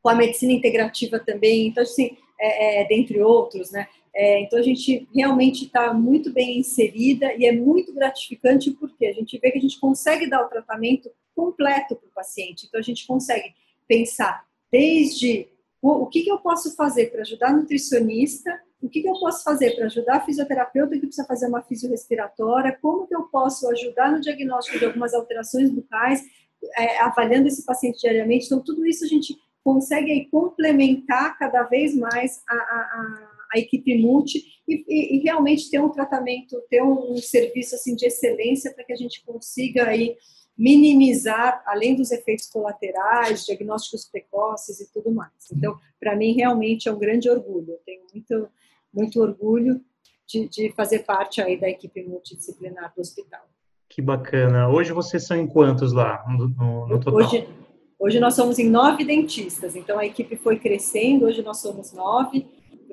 com 0.00 0.08
a 0.08 0.14
medicina 0.14 0.52
integrativa 0.52 1.18
também. 1.18 1.66
Então, 1.66 1.82
assim, 1.82 2.16
é, 2.38 2.82
é, 2.82 2.88
dentre 2.88 3.20
outros, 3.20 3.72
né? 3.72 3.88
É, 4.14 4.40
então 4.42 4.58
a 4.58 4.62
gente 4.62 5.08
realmente 5.14 5.66
está 5.66 5.94
muito 5.94 6.32
bem 6.32 6.58
inserida 6.58 7.32
e 7.34 7.46
é 7.46 7.52
muito 7.52 7.92
gratificante 7.94 8.70
porque 8.72 9.06
a 9.06 9.12
gente 9.12 9.38
vê 9.38 9.50
que 9.50 9.58
a 9.58 9.60
gente 9.60 9.78
consegue 9.78 10.28
dar 10.28 10.44
o 10.44 10.48
tratamento 10.48 11.10
completo 11.34 11.94
para 11.94 12.08
o 12.08 12.12
paciente. 12.12 12.66
Então 12.66 12.80
a 12.80 12.82
gente 12.82 13.06
consegue 13.06 13.54
pensar 13.86 14.44
desde 14.70 15.48
o, 15.80 16.02
o 16.02 16.06
que, 16.06 16.22
que 16.22 16.30
eu 16.30 16.38
posso 16.38 16.74
fazer 16.74 17.10
para 17.10 17.22
ajudar 17.22 17.48
a 17.48 17.52
nutricionista, 17.52 18.60
o 18.82 18.88
que, 18.88 19.02
que 19.02 19.08
eu 19.08 19.18
posso 19.18 19.44
fazer 19.44 19.76
para 19.76 19.86
ajudar 19.86 20.16
a 20.16 20.20
fisioterapeuta 20.20 20.94
que 20.94 21.06
precisa 21.06 21.26
fazer 21.26 21.46
uma 21.46 21.62
fisiorrespiratória, 21.62 22.78
como 22.80 23.06
que 23.06 23.14
eu 23.14 23.24
posso 23.24 23.68
ajudar 23.70 24.10
no 24.10 24.20
diagnóstico 24.20 24.78
de 24.78 24.86
algumas 24.86 25.14
alterações 25.14 25.70
bucais, 25.70 26.22
é, 26.76 27.00
avaliando 27.00 27.46
esse 27.46 27.64
paciente 27.64 28.00
diariamente. 28.00 28.46
Então 28.46 28.60
tudo 28.60 28.86
isso 28.86 29.04
a 29.04 29.08
gente 29.08 29.38
consegue 29.62 30.10
aí 30.10 30.26
complementar 30.26 31.38
cada 31.38 31.62
vez 31.64 31.94
mais 31.94 32.42
a, 32.48 32.54
a, 32.54 32.56
a 32.56 33.29
a 33.52 33.58
equipe 33.58 33.96
multi 33.98 34.42
e, 34.66 34.84
e, 34.88 35.16
e, 35.16 35.18
realmente 35.20 35.70
ter 35.70 35.80
um 35.80 35.88
tratamento, 35.88 36.62
ter 36.68 36.82
um, 36.82 37.12
um 37.12 37.16
serviço 37.16 37.74
assim 37.74 37.94
de 37.96 38.06
excelência 38.06 38.72
para 38.72 38.84
que 38.84 38.92
a 38.92 38.96
gente 38.96 39.24
consiga 39.24 39.88
aí 39.88 40.16
minimizar, 40.56 41.62
além 41.66 41.96
dos 41.96 42.10
efeitos 42.10 42.46
colaterais, 42.46 43.46
diagnósticos 43.46 44.04
precoces 44.04 44.80
e 44.80 44.92
tudo 44.92 45.10
mais. 45.10 45.32
Então, 45.50 45.74
para 45.98 46.14
mim, 46.14 46.32
realmente 46.34 46.88
é 46.88 46.92
um 46.92 46.98
grande 46.98 47.30
orgulho. 47.30 47.70
Eu 47.70 47.80
tenho 47.84 48.02
muito, 48.12 48.48
muito 48.92 49.20
orgulho 49.22 49.80
de, 50.28 50.48
de 50.48 50.72
fazer 50.72 51.00
parte 51.00 51.40
aí 51.40 51.58
da 51.58 51.68
equipe 51.68 52.02
multidisciplinar 52.02 52.92
do 52.94 53.00
hospital. 53.00 53.40
Que 53.88 54.00
bacana. 54.00 54.68
Hoje 54.68 54.92
vocês 54.92 55.26
são 55.26 55.36
em 55.36 55.46
quantos 55.46 55.92
lá 55.92 56.24
no, 56.28 56.86
no, 56.86 57.00
total? 57.00 57.14
Hoje, 57.14 57.48
hoje 57.98 58.20
nós 58.20 58.34
somos 58.34 58.58
em 58.58 58.68
nove 58.68 59.02
dentistas, 59.04 59.74
então 59.74 59.98
a 59.98 60.06
equipe 60.06 60.36
foi 60.36 60.58
crescendo, 60.58 61.24
hoje 61.24 61.42
nós 61.42 61.56
somos 61.56 61.92
nove 61.92 62.46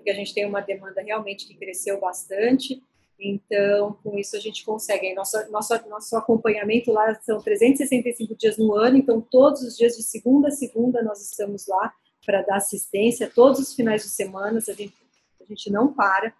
porque 0.07 0.11
a 0.11 0.13
gente 0.13 0.33
tem 0.33 0.45
uma 0.45 0.61
demanda 0.61 1.01
realmente 1.01 1.45
que 1.45 1.53
cresceu 1.53 1.99
bastante. 1.99 2.81
Então, 3.19 3.97
com 4.01 4.17
isso 4.17 4.37
a 4.37 4.39
gente 4.39 4.63
consegue. 4.63 5.13
Nosso, 5.13 5.51
nosso, 5.51 5.89
nosso 5.89 6.15
acompanhamento 6.15 6.91
lá 6.93 7.13
são 7.21 7.41
365 7.41 8.33
dias 8.35 8.57
no 8.57 8.73
ano, 8.73 8.95
então 8.97 9.19
todos 9.19 9.63
os 9.63 9.75
dias 9.75 9.97
de 9.97 10.03
segunda 10.03 10.47
a 10.47 10.51
segunda 10.51 11.03
nós 11.03 11.21
estamos 11.21 11.67
lá 11.67 11.91
para 12.25 12.41
dar 12.41 12.57
assistência, 12.57 13.29
todos 13.33 13.59
os 13.59 13.73
finais 13.73 14.03
de 14.03 14.09
semana 14.09 14.59
a 14.59 14.73
gente, 14.73 14.93
a 15.41 15.45
gente 15.45 15.69
não 15.69 15.93
para. 15.93 16.33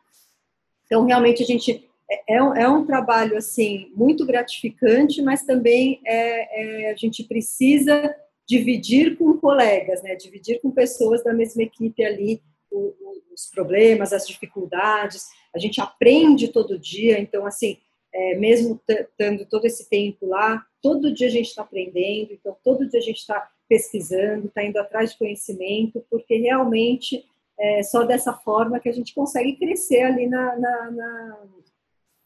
Então, 0.86 1.06
realmente 1.06 1.44
a 1.44 1.46
gente 1.46 1.90
é, 2.10 2.36
é, 2.36 2.44
um, 2.44 2.56
é 2.56 2.70
um 2.70 2.86
trabalho 2.86 3.36
assim 3.36 3.92
muito 3.96 4.26
gratificante, 4.26 5.22
mas 5.22 5.44
também 5.44 6.00
é, 6.06 6.86
é, 6.86 6.92
a 6.92 6.96
gente 6.96 7.22
precisa 7.26 8.16
dividir 8.48 9.18
com 9.18 9.38
colegas, 9.38 10.02
né? 10.04 10.16
Dividir 10.16 10.62
com 10.62 10.72
pessoas 10.72 11.22
da 11.22 11.34
mesma 11.34 11.64
equipe 11.64 12.06
ali 12.06 12.42
os 12.72 13.50
problemas, 13.54 14.14
as 14.14 14.28
dificuldades, 14.28 15.28
a 15.54 15.60
gente 15.60 15.80
aprende 15.80 16.48
todo 16.50 16.78
dia, 16.78 17.20
então, 17.20 17.46
assim, 17.46 17.78
é, 18.14 18.36
mesmo 18.36 18.80
estando 18.88 19.46
todo 19.46 19.66
esse 19.66 19.90
tempo 19.90 20.28
lá, 20.28 20.66
todo 20.82 21.14
dia 21.14 21.28
a 21.28 21.32
gente 21.32 21.48
está 21.48 21.62
aprendendo, 21.62 22.34
então, 22.34 22.56
todo 22.64 22.88
dia 22.88 23.00
a 23.00 23.04
gente 23.04 23.18
está 23.18 23.50
pesquisando, 23.68 24.48
está 24.48 24.64
indo 24.64 24.78
atrás 24.78 25.12
de 25.12 25.18
conhecimento, 25.18 26.06
porque 26.10 26.38
realmente 26.38 27.26
é 27.60 27.84
só 27.84 28.04
dessa 28.04 28.34
forma 28.34 28.80
que 28.80 28.88
a 28.88 28.94
gente 28.94 29.14
consegue 29.14 29.56
crescer 29.56 30.04
ali 30.04 30.28
na, 30.28 30.56
na, 30.58 30.92
na 30.92 31.38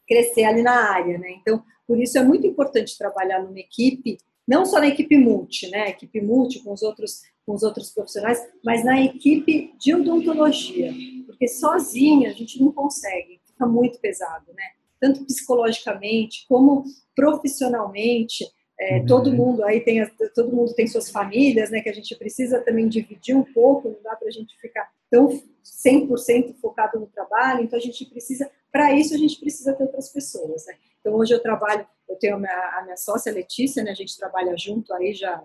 crescer 0.06 0.44
ali 0.44 0.62
na 0.62 0.92
área, 0.92 1.18
né? 1.18 1.30
Então, 1.40 1.64
por 1.86 1.98
isso 1.98 2.18
é 2.18 2.22
muito 2.22 2.46
importante 2.46 2.98
trabalhar 2.98 3.42
numa 3.42 3.58
equipe, 3.58 4.18
não 4.46 4.64
só 4.64 4.78
na 4.78 4.88
equipe 4.88 5.16
multi, 5.16 5.68
né? 5.70 5.90
Equipe 5.90 6.20
multi 6.20 6.60
com 6.60 6.72
os 6.72 6.82
outros 6.82 7.22
com 7.44 7.54
os 7.54 7.62
outros 7.62 7.90
profissionais, 7.90 8.40
mas 8.64 8.84
na 8.84 9.02
equipe 9.02 9.74
de 9.76 9.94
odontologia, 9.94 10.94
porque 11.26 11.48
sozinha 11.48 12.30
a 12.30 12.32
gente 12.32 12.60
não 12.60 12.70
consegue, 12.70 13.40
fica 13.44 13.66
muito 13.66 13.98
pesado, 13.98 14.52
né? 14.54 14.62
Tanto 15.00 15.24
psicologicamente 15.24 16.46
como 16.48 16.84
profissionalmente, 17.16 18.46
é, 18.78 18.98
uhum. 18.98 19.06
todo 19.06 19.32
mundo 19.32 19.64
aí 19.64 19.80
tem 19.80 20.08
todo 20.34 20.54
mundo 20.54 20.72
tem 20.74 20.86
suas 20.86 21.10
famílias, 21.10 21.70
né? 21.70 21.80
Que 21.80 21.88
a 21.88 21.94
gente 21.94 22.14
precisa 22.16 22.60
também 22.60 22.88
dividir 22.88 23.36
um 23.36 23.44
pouco, 23.44 23.88
não 23.88 24.02
dá 24.02 24.14
para 24.14 24.28
a 24.28 24.32
gente 24.32 24.56
ficar 24.60 24.88
tão 25.10 25.28
100% 25.64 26.54
focado 26.60 26.98
no 26.98 27.06
trabalho, 27.06 27.62
então 27.62 27.78
a 27.78 27.82
gente 27.82 28.04
precisa, 28.06 28.50
para 28.70 28.92
isso 28.94 29.14
a 29.14 29.18
gente 29.18 29.38
precisa 29.38 29.74
ter 29.74 29.84
outras 29.84 30.08
pessoas, 30.08 30.64
né? 30.66 30.74
Então 31.00 31.14
hoje 31.14 31.34
eu 31.34 31.42
trabalho, 31.42 31.86
eu 32.12 32.18
tenho 32.18 32.36
a 32.36 32.38
minha, 32.38 32.78
a 32.78 32.82
minha 32.84 32.96
sócia 32.96 33.32
Letícia, 33.32 33.82
né? 33.82 33.90
A 33.90 33.94
gente 33.94 34.16
trabalha 34.16 34.56
junto 34.56 34.92
aí 34.94 35.14
já 35.14 35.42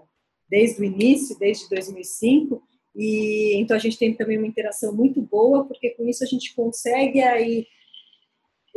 desde 0.50 0.82
o 0.82 0.86
início, 0.86 1.38
desde 1.40 1.68
2005, 1.70 2.62
e 2.96 3.56
então 3.58 3.76
a 3.76 3.80
gente 3.80 3.98
tem 3.98 4.14
também 4.14 4.38
uma 4.38 4.48
interação 4.48 4.94
muito 4.94 5.22
boa, 5.22 5.66
porque 5.66 5.92
com 5.92 6.08
isso 6.08 6.24
a 6.24 6.28
gente 6.28 6.56
consegue 6.56 7.22
aí 7.22 7.68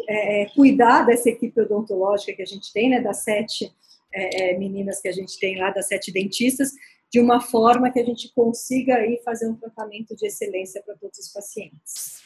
é, 0.09 0.43
é, 0.43 0.47
cuidar 0.51 1.05
dessa 1.07 1.29
equipe 1.31 1.61
odontológica 1.61 2.35
que 2.35 2.43
a 2.43 2.47
gente 2.47 2.73
tem, 2.73 2.91
né, 2.91 3.01
das 3.01 3.23
sete 3.25 3.71
é, 4.13 4.51
é, 4.51 4.59
meninas 4.59 5.01
que 5.01 5.09
a 5.09 5.13
gente 5.13 5.39
tem 5.39 5.59
lá, 5.59 5.71
das 5.71 5.89
sete 5.89 6.13
dentistas, 6.13 6.71
de 7.13 7.21
uma 7.21 7.41
forma 7.41 7.91
que 7.91 7.99
a 7.99 8.05
gente 8.05 8.33
consiga 8.35 8.97
aí 8.97 9.21
fazer 9.25 9.49
um 9.49 9.57
tratamento 9.57 10.15
de 10.17 10.27
excelência 10.27 10.83
para 10.85 10.97
todos 10.97 11.19
os 11.19 11.33
pacientes. 11.33 12.23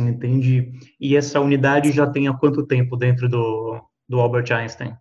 Entendi. 0.00 0.72
E 1.00 1.16
essa 1.16 1.40
unidade 1.40 1.92
já 1.92 2.06
tem 2.06 2.28
há 2.28 2.34
quanto 2.34 2.66
tempo 2.66 2.96
dentro 2.96 3.28
do, 3.28 3.80
do 4.08 4.20
Albert 4.20 4.52
Einstein? 4.52 4.96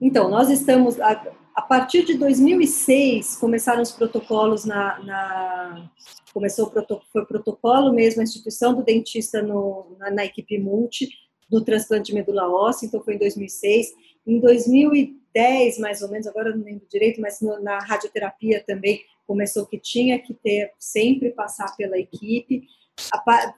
Então, 0.00 0.28
nós 0.28 0.48
estamos, 0.48 1.00
a 1.00 1.62
partir 1.62 2.04
de 2.04 2.14
2006 2.14 3.36
começaram 3.36 3.82
os 3.82 3.90
protocolos 3.90 4.64
na, 4.64 4.98
na 5.00 5.90
começou 6.32 6.66
o 6.66 6.70
foi 7.12 7.26
protocolo 7.26 7.92
mesmo 7.92 8.20
a 8.20 8.24
instituição 8.24 8.74
do 8.74 8.84
dentista 8.84 9.42
no, 9.42 9.96
na, 9.98 10.10
na, 10.10 10.24
equipe 10.24 10.56
multi 10.56 11.08
do 11.50 11.64
transplante 11.64 12.12
de 12.12 12.14
medula 12.14 12.48
óssea, 12.48 12.86
então 12.86 13.02
foi 13.02 13.14
em 13.14 13.18
2006. 13.18 13.88
Em 14.24 14.38
2010, 14.38 15.78
mais 15.78 16.00
ou 16.00 16.08
menos, 16.10 16.28
agora 16.28 16.54
não 16.54 16.64
lembro 16.64 16.86
direito, 16.88 17.20
mas 17.20 17.40
no, 17.40 17.60
na 17.60 17.80
radioterapia 17.80 18.62
também 18.64 19.00
começou 19.26 19.66
que 19.66 19.80
tinha 19.80 20.16
que 20.18 20.32
ter 20.32 20.70
sempre 20.78 21.30
passar 21.30 21.76
pela 21.76 21.98
equipe. 21.98 22.62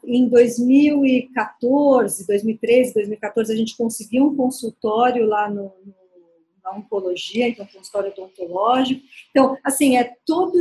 Em 0.04 0.26
2014, 0.28 2.26
2013, 2.26 2.94
2014 2.94 3.52
a 3.52 3.56
gente 3.56 3.76
conseguiu 3.76 4.24
um 4.26 4.36
consultório 4.36 5.26
lá 5.26 5.50
no, 5.50 5.74
no 5.84 5.99
na 6.62 6.72
oncologia, 6.72 7.48
então 7.48 7.66
consultório 7.66 8.12
odontológico. 8.12 9.02
Então, 9.30 9.56
assim, 9.64 9.96
é 9.96 10.14
todo, 10.26 10.56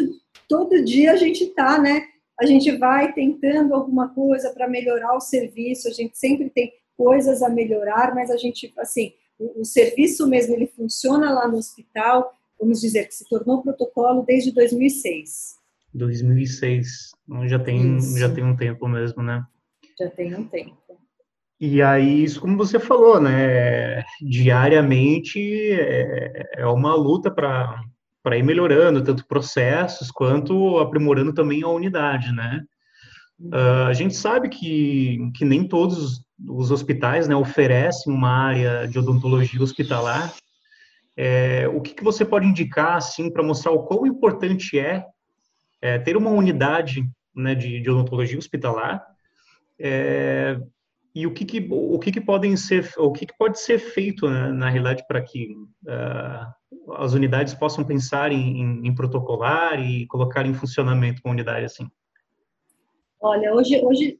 todo 0.47 0.83
dia 0.83 1.13
a 1.13 1.15
gente 1.15 1.43
está, 1.43 1.79
né? 1.79 2.05
A 2.39 2.45
gente 2.45 2.71
vai 2.77 3.13
tentando 3.13 3.73
alguma 3.73 4.13
coisa 4.13 4.51
para 4.53 4.67
melhorar 4.67 5.15
o 5.15 5.21
serviço, 5.21 5.87
a 5.87 5.91
gente 5.91 6.17
sempre 6.17 6.49
tem 6.49 6.71
coisas 6.97 7.41
a 7.41 7.49
melhorar, 7.49 8.13
mas 8.13 8.29
a 8.31 8.37
gente, 8.37 8.73
assim, 8.77 9.13
o, 9.37 9.61
o 9.61 9.65
serviço 9.65 10.27
mesmo, 10.27 10.53
ele 10.53 10.67
funciona 10.67 11.31
lá 11.31 11.47
no 11.47 11.57
hospital, 11.57 12.33
vamos 12.59 12.81
dizer, 12.81 13.07
que 13.07 13.15
se 13.15 13.27
tornou 13.27 13.61
protocolo 13.61 14.23
desde 14.23 14.51
2006. 14.51 15.59
2006. 15.93 17.11
Então, 17.27 17.47
já 17.47 17.59
tem, 17.59 17.97
isso. 17.97 18.17
já 18.17 18.33
tem 18.33 18.43
um 18.43 18.55
tempo 18.55 18.87
mesmo, 18.87 19.23
né? 19.23 19.43
Já 19.97 20.09
tem 20.09 20.35
um 20.35 20.45
tempo. 20.47 20.77
E 21.59 21.81
aí, 21.81 22.23
isso 22.23 22.39
como 22.39 22.55
você 22.55 22.79
falou, 22.79 23.19
né? 23.19 24.03
Diariamente 24.21 25.39
é, 25.73 26.51
é 26.55 26.65
uma 26.65 26.95
luta 26.95 27.29
para 27.29 28.37
ir 28.37 28.43
melhorando 28.43 29.03
tanto 29.03 29.27
processos 29.27 30.09
quanto 30.09 30.79
aprimorando 30.79 31.33
também 31.33 31.61
a 31.63 31.67
unidade, 31.67 32.31
né? 32.31 32.63
Uh, 33.41 33.87
a 33.87 33.93
gente 33.93 34.15
sabe 34.15 34.49
que, 34.49 35.17
que 35.35 35.45
nem 35.45 35.67
todos 35.67 36.21
os 36.47 36.71
hospitais 36.71 37.27
né, 37.27 37.35
oferecem 37.35 38.13
uma 38.13 38.29
área 38.29 38.85
de 38.85 38.99
odontologia 38.99 39.61
hospitalar. 39.61 40.33
É, 41.15 41.67
o 41.67 41.81
que, 41.81 41.93
que, 41.93 42.03
você 42.03 42.23
pode 42.23 42.47
indicar 42.47 42.95
assim 42.95 43.29
para 43.29 43.43
mostrar 43.43 43.71
o 43.71 43.83
quão 43.83 44.05
importante 44.05 44.79
é, 44.79 45.05
é 45.81 45.97
ter 45.99 46.15
uma 46.15 46.29
unidade 46.29 47.09
né, 47.35 47.55
de, 47.55 47.81
de, 47.81 47.89
odontologia 47.89 48.37
hospitalar 48.37 49.05
é, 49.77 50.57
e 51.13 51.25
o 51.25 51.33
que, 51.33 51.43
que 51.43 51.67
o 51.71 51.97
que, 51.99 52.11
que, 52.11 52.21
podem 52.21 52.55
ser 52.55 52.89
o 52.97 53.11
que, 53.11 53.25
que 53.25 53.37
pode 53.37 53.59
ser 53.59 53.79
feito 53.79 54.29
né, 54.29 54.51
na 54.51 54.69
realidade 54.69 55.05
para 55.07 55.21
que 55.21 55.53
uh, 55.85 56.93
as 56.95 57.13
unidades 57.13 57.53
possam 57.53 57.83
pensar 57.83 58.31
em, 58.31 58.61
em, 58.61 58.87
em 58.87 58.95
protocolar 58.95 59.79
e 59.79 60.05
colocar 60.07 60.45
em 60.45 60.53
funcionamento 60.53 61.21
uma 61.25 61.33
unidade 61.33 61.65
assim? 61.65 61.89
Olha, 63.19 63.53
hoje, 63.53 63.83
hoje, 63.83 64.19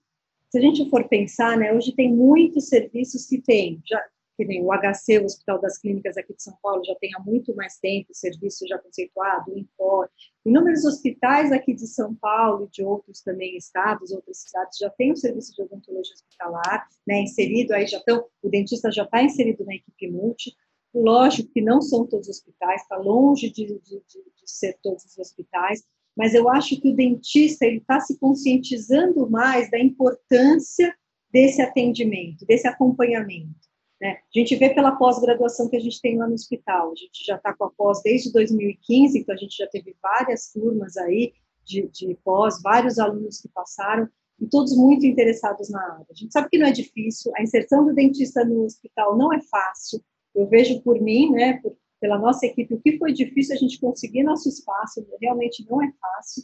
se 0.50 0.58
a 0.58 0.62
gente 0.62 0.90
for 0.90 1.08
pensar, 1.08 1.58
né, 1.58 1.72
hoje 1.72 1.94
tem 1.94 2.14
muitos 2.14 2.68
serviços 2.68 3.26
que 3.26 3.42
tem, 3.42 3.82
já, 3.86 4.02
que 4.40 4.46
nem 4.46 4.64
o 4.64 4.70
HC, 4.72 5.20
o 5.20 5.26
Hospital 5.26 5.60
das 5.60 5.78
Clínicas 5.78 6.16
aqui 6.16 6.34
de 6.34 6.42
São 6.42 6.58
Paulo, 6.64 6.82
já 6.86 6.96
tem 6.96 7.12
há 7.14 7.20
muito 7.20 7.54
mais 7.54 7.78
tempo 7.78 8.08
serviço 8.14 8.66
já 8.66 8.80
conceituado, 8.80 9.52
o 9.52 9.58
Impor. 9.58 10.10
Inúmeros 10.46 10.86
hospitais 10.86 11.52
aqui 11.52 11.74
de 11.74 11.86
São 11.86 12.16
Paulo 12.16 12.64
e 12.64 12.70
de 12.70 12.82
outros 12.82 13.22
também 13.22 13.58
estados, 13.58 14.12
outras 14.12 14.38
cidades, 14.38 14.78
já 14.78 14.90
tem 14.92 15.12
o 15.12 15.18
serviço 15.18 15.54
de 15.54 15.62
odontologia 15.62 16.14
hospitalar, 16.14 16.88
né, 17.06 17.22
inserido, 17.24 17.74
aí 17.74 17.86
já 17.86 17.98
estão, 17.98 18.26
o 18.42 18.48
dentista 18.48 18.90
já 18.90 19.04
está 19.04 19.22
inserido 19.22 19.66
na 19.66 19.76
equipe 19.76 20.10
multi, 20.10 20.56
Lógico 20.94 21.52
que 21.52 21.62
não 21.62 21.82
são 21.82 22.08
todos 22.08 22.28
os 22.28 22.38
hospitais, 22.38 22.82
está 22.82 22.98
longe 22.98 23.50
de, 23.52 23.66
de, 23.66 23.76
de, 23.78 24.00
de, 24.00 24.44
ser 24.46 24.76
todos 24.82 25.06
os 25.06 25.20
hospitais, 25.20 25.84
mas 26.18 26.34
eu 26.34 26.50
acho 26.50 26.82
que 26.82 26.90
o 26.90 26.96
dentista 26.96 27.64
ele 27.64 27.78
está 27.78 28.00
se 28.00 28.18
conscientizando 28.18 29.30
mais 29.30 29.70
da 29.70 29.80
importância 29.80 30.96
desse 31.32 31.62
atendimento, 31.62 32.44
desse 32.44 32.68
acompanhamento. 32.68 33.69
Né? 34.02 34.12
A 34.12 34.40
gente 34.40 34.56
vê 34.56 34.70
pela 34.70 34.96
pós-graduação 34.96 35.70
que 35.70 35.76
a 35.76 35.80
gente 35.80 36.02
tem 36.02 36.18
lá 36.18 36.28
no 36.28 36.34
hospital, 36.34 36.92
a 36.92 36.96
gente 36.96 37.26
já 37.26 37.36
está 37.36 37.54
com 37.54 37.66
a 37.66 37.72
pós 37.72 38.02
desde 38.02 38.32
2015, 38.32 39.20
então 39.20 39.36
a 39.36 39.38
gente 39.38 39.58
já 39.58 39.68
teve 39.68 39.96
várias 40.02 40.52
turmas 40.52 40.96
aí 40.98 41.34
de, 41.66 41.88
de 41.90 42.18
pós, 42.24 42.62
vários 42.62 42.98
alunos 42.98 43.42
que 43.42 43.50
passaram, 43.50 44.08
e 44.40 44.48
todos 44.48 44.76
muito 44.76 45.06
interessados 45.06 45.70
na 45.70 45.84
área. 45.84 46.06
A 46.10 46.14
gente 46.14 46.32
sabe 46.32 46.48
que 46.50 46.58
não 46.58 46.68
é 46.68 46.72
difícil, 46.72 47.32
a 47.36 47.44
inserção 47.44 47.86
do 47.86 47.94
dentista 47.94 48.46
no 48.46 48.64
hospital 48.64 49.18
não 49.18 49.34
é 49.34 49.42
fácil, 49.42 50.02
eu 50.34 50.48
vejo 50.48 50.82
por 50.82 51.00
mim, 51.02 51.32
né, 51.32 51.60
por 51.62 51.76
pela 52.00 52.18
nossa 52.18 52.46
equipe, 52.46 52.74
o 52.74 52.80
que 52.80 52.98
foi 52.98 53.12
difícil 53.12 53.56
a 53.56 53.58
gente 53.58 53.80
conseguir 53.80 54.24
nosso 54.24 54.48
espaço, 54.48 55.06
realmente 55.22 55.66
não 55.70 55.82
é 55.82 55.92
fácil, 56.00 56.44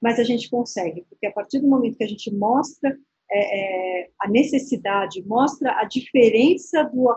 mas 0.00 0.18
a 0.18 0.24
gente 0.24 0.48
consegue, 0.48 1.04
porque 1.08 1.26
a 1.26 1.32
partir 1.32 1.60
do 1.60 1.68
momento 1.68 1.96
que 1.96 2.04
a 2.04 2.08
gente 2.08 2.34
mostra 2.34 2.96
é, 3.30 4.02
é, 4.02 4.08
a 4.20 4.28
necessidade, 4.28 5.26
mostra 5.26 5.78
a 5.78 5.84
diferença 5.84 6.84
do, 6.84 7.08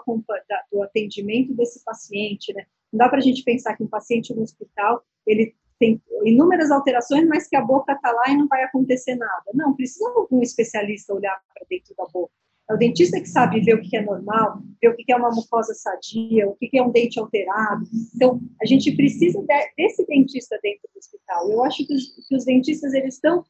do 0.72 0.84
atendimento 0.84 1.54
desse 1.54 1.84
paciente, 1.84 2.54
né? 2.54 2.66
Não 2.92 2.98
dá 2.98 3.10
para 3.10 3.18
a 3.20 3.22
gente 3.22 3.44
pensar 3.44 3.76
que 3.76 3.84
um 3.84 3.88
paciente 3.88 4.34
no 4.34 4.42
hospital, 4.42 5.04
ele 5.26 5.54
tem 5.80 6.02
inúmeras 6.24 6.72
alterações, 6.72 7.28
mas 7.28 7.48
que 7.48 7.56
a 7.56 7.62
boca 7.62 7.94
está 7.94 8.12
lá 8.12 8.24
e 8.30 8.38
não 8.38 8.48
vai 8.48 8.64
acontecer 8.64 9.16
nada. 9.16 9.44
Não, 9.54 9.76
precisa 9.76 10.06
um 10.32 10.42
especialista 10.42 11.14
olhar 11.14 11.40
para 11.54 11.66
dentro 11.70 11.94
da 11.96 12.06
boca. 12.06 12.32
É 12.70 12.74
o 12.74 12.78
dentista 12.78 13.20
que 13.20 13.30
sabe 13.30 13.62
ver 13.62 13.76
o 13.76 13.82
que 13.82 13.96
é 13.96 14.02
normal, 14.02 14.62
ver 14.82 14.90
o 14.90 14.96
que 14.96 15.10
é 15.10 15.16
uma 15.16 15.30
mucosa 15.30 15.74
sadia, 15.74 16.50
o 16.50 16.56
que 16.56 16.78
é 16.78 16.84
um 16.84 16.92
dente 16.92 17.18
alterado. 17.18 17.86
Então, 18.14 18.42
a 18.62 18.66
gente 18.66 18.94
precisa 18.94 19.42
desse 19.78 20.06
dentista 20.06 20.60
dentro 20.62 20.82
do 20.94 20.98
hospital. 20.98 21.50
Eu 21.50 21.64
acho 21.64 21.88
que 21.88 21.94
os, 21.94 22.28
que 22.28 22.36
os 22.36 22.44
dentistas 22.44 22.94
eles 22.94 23.16
estão 23.16 23.46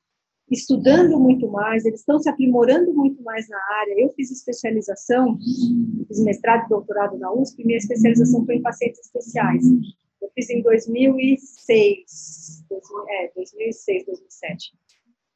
estudando 0.49 1.19
muito 1.19 1.49
mais, 1.49 1.85
eles 1.85 1.99
estão 1.99 2.19
se 2.19 2.29
aprimorando 2.29 2.93
muito 2.93 3.21
mais 3.23 3.47
na 3.49 3.57
área. 3.81 3.95
Eu 3.97 4.13
fiz 4.13 4.31
especialização, 4.31 5.37
fiz 6.07 6.23
mestrado 6.23 6.65
e 6.65 6.69
doutorado 6.69 7.17
na 7.17 7.31
USP, 7.33 7.65
minha 7.65 7.77
especialização 7.77 8.45
foi 8.45 8.55
em 8.55 8.61
pacientes 8.61 9.01
especiais. 9.01 9.63
Eu 10.21 10.29
fiz 10.33 10.49
em 10.49 10.61
2006, 10.61 12.65
2000, 12.69 13.09
é, 13.09 13.31
2006, 13.35 14.05
2007. 14.05 14.71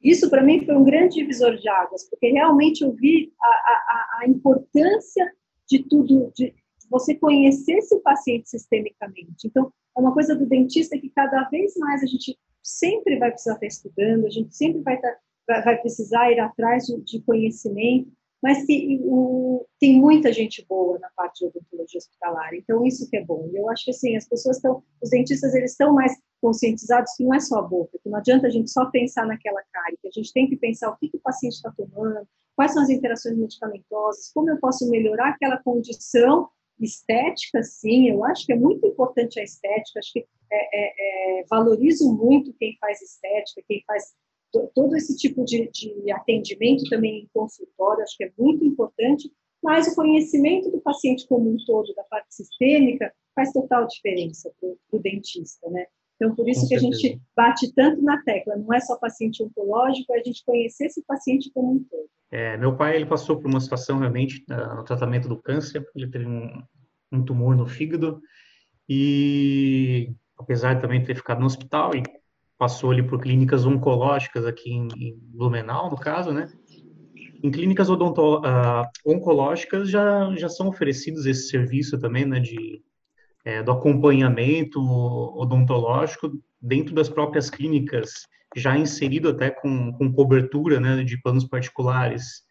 Isso, 0.02 0.28
para 0.28 0.42
mim, 0.42 0.64
foi 0.64 0.76
um 0.76 0.84
grande 0.84 1.16
divisor 1.16 1.56
de 1.56 1.68
águas, 1.68 2.08
porque 2.08 2.30
realmente 2.30 2.82
eu 2.82 2.92
vi 2.92 3.32
a, 3.40 3.46
a, 3.46 4.20
a 4.22 4.28
importância 4.28 5.30
de 5.68 5.84
tudo, 5.84 6.32
de 6.34 6.52
você 6.90 7.14
conhecer 7.14 7.74
esse 7.74 7.96
paciente 8.00 8.50
sistemicamente. 8.50 9.46
Então, 9.46 9.72
é 9.96 10.00
uma 10.00 10.12
coisa 10.12 10.34
do 10.34 10.46
dentista 10.46 10.98
que 10.98 11.08
cada 11.10 11.48
vez 11.48 11.76
mais 11.76 12.02
a 12.02 12.06
gente 12.06 12.36
sempre 12.62 13.18
vai 13.18 13.30
precisar 13.30 13.54
estar 13.54 13.66
estudando, 13.66 14.26
a 14.26 14.30
gente 14.30 14.54
sempre 14.56 14.80
vai, 14.82 14.94
estar, 14.94 15.18
vai 15.46 15.80
precisar 15.80 16.30
ir 16.30 16.40
atrás 16.40 16.86
de, 16.86 17.00
de 17.02 17.20
conhecimento, 17.22 18.10
mas 18.42 18.64
que 18.66 19.00
o, 19.04 19.64
tem 19.78 20.00
muita 20.00 20.32
gente 20.32 20.64
boa 20.68 20.98
na 20.98 21.08
parte 21.16 21.40
de 21.40 21.46
odontologia 21.46 21.98
hospitalar, 21.98 22.54
então 22.54 22.84
isso 22.84 23.08
que 23.08 23.16
é 23.16 23.24
bom. 23.24 23.48
Eu 23.52 23.68
acho 23.70 23.84
que 23.84 23.90
assim, 23.92 24.16
as 24.16 24.26
pessoas 24.26 24.56
estão, 24.56 24.82
os 25.00 25.10
dentistas 25.10 25.54
eles 25.54 25.70
estão 25.72 25.92
mais 25.92 26.12
conscientizados 26.40 27.12
que 27.16 27.24
não 27.24 27.34
é 27.34 27.40
só 27.40 27.60
a 27.60 27.62
boca, 27.62 27.98
que 28.02 28.08
não 28.08 28.18
adianta 28.18 28.48
a 28.48 28.50
gente 28.50 28.68
só 28.70 28.86
pensar 28.86 29.26
naquela 29.26 29.62
cara, 29.72 29.94
que 30.00 30.08
a 30.08 30.10
gente 30.10 30.32
tem 30.32 30.48
que 30.48 30.56
pensar 30.56 30.90
o 30.90 30.96
que, 30.96 31.08
que 31.08 31.16
o 31.16 31.20
paciente 31.20 31.54
está 31.54 31.70
tomando, 31.70 32.26
quais 32.56 32.72
são 32.72 32.82
as 32.82 32.90
interações 32.90 33.36
medicamentosas, 33.36 34.32
como 34.34 34.50
eu 34.50 34.58
posso 34.58 34.90
melhorar 34.90 35.30
aquela 35.30 35.58
condição 35.58 36.48
estética, 36.84 37.62
sim, 37.62 38.08
eu 38.08 38.24
acho 38.24 38.46
que 38.46 38.52
é 38.52 38.56
muito 38.56 38.86
importante 38.86 39.40
a 39.40 39.42
estética, 39.42 39.98
acho 39.98 40.12
que 40.12 40.26
é, 40.50 40.56
é, 40.56 41.40
é, 41.40 41.44
valorizo 41.48 42.12
muito 42.12 42.52
quem 42.54 42.76
faz 42.78 43.00
estética, 43.00 43.62
quem 43.66 43.82
faz 43.86 44.14
todo 44.74 44.94
esse 44.96 45.16
tipo 45.16 45.44
de, 45.44 45.70
de 45.70 46.12
atendimento 46.12 46.84
também 46.90 47.22
em 47.22 47.28
consultório, 47.32 48.02
acho 48.02 48.16
que 48.16 48.24
é 48.24 48.32
muito 48.38 48.64
importante, 48.64 49.32
mas 49.62 49.88
o 49.88 49.94
conhecimento 49.94 50.70
do 50.70 50.80
paciente 50.80 51.26
como 51.26 51.50
um 51.50 51.56
todo, 51.64 51.94
da 51.94 52.04
parte 52.04 52.34
sistêmica, 52.34 53.12
faz 53.34 53.50
total 53.52 53.86
diferença 53.86 54.52
para 54.60 54.98
o 54.98 54.98
dentista, 54.98 55.70
né? 55.70 55.86
Então, 56.22 56.36
por 56.36 56.48
isso 56.48 56.60
Com 56.60 56.68
que 56.68 56.78
certeza. 56.78 56.88
a 56.88 57.08
gente 57.08 57.22
bate 57.36 57.74
tanto 57.74 58.00
na 58.00 58.22
tecla, 58.22 58.56
não 58.56 58.72
é 58.72 58.78
só 58.78 58.96
paciente 58.96 59.42
oncológico, 59.42 60.12
é 60.12 60.20
a 60.20 60.22
gente 60.22 60.44
conhecer 60.44 60.84
esse 60.84 61.02
paciente 61.04 61.50
como 61.52 61.72
um 61.72 61.84
todo. 61.84 62.06
É, 62.30 62.56
meu 62.56 62.76
pai, 62.76 62.94
ele 62.94 63.06
passou 63.06 63.40
por 63.40 63.48
uma 63.50 63.60
situação 63.60 63.98
realmente 63.98 64.44
uh, 64.48 64.76
no 64.76 64.84
tratamento 64.84 65.28
do 65.28 65.36
câncer, 65.36 65.84
ele 65.96 66.08
teve 66.08 66.26
um, 66.26 66.62
um 67.10 67.24
tumor 67.24 67.56
no 67.56 67.66
fígado, 67.66 68.20
e 68.88 70.12
apesar 70.38 70.74
de 70.74 70.80
também 70.80 71.02
ter 71.02 71.16
ficado 71.16 71.40
no 71.40 71.46
hospital, 71.46 71.90
e 71.96 72.02
passou 72.56 72.92
ali 72.92 73.02
por 73.02 73.20
clínicas 73.20 73.66
oncológicas 73.66 74.46
aqui 74.46 74.70
em, 74.70 74.88
em 74.96 75.18
Blumenau, 75.20 75.90
no 75.90 75.96
caso, 75.96 76.30
né? 76.30 76.52
Em 77.42 77.50
clínicas 77.50 77.90
odonto, 77.90 78.38
uh, 78.38 78.86
oncológicas 79.04 79.90
já, 79.90 80.32
já 80.36 80.48
são 80.48 80.68
oferecidos 80.68 81.26
esse 81.26 81.48
serviço 81.48 81.98
também, 81.98 82.24
né, 82.24 82.38
de, 82.38 82.80
é, 83.44 83.62
do 83.62 83.72
acompanhamento 83.72 84.80
odontológico 84.80 86.32
dentro 86.60 86.94
das 86.94 87.08
próprias 87.08 87.50
clínicas, 87.50 88.26
já 88.56 88.76
inserido 88.76 89.30
até 89.30 89.50
com, 89.50 89.92
com 89.92 90.12
cobertura, 90.12 90.78
né, 90.78 91.02
de 91.02 91.20
planos 91.20 91.44
particulares. 91.44 92.42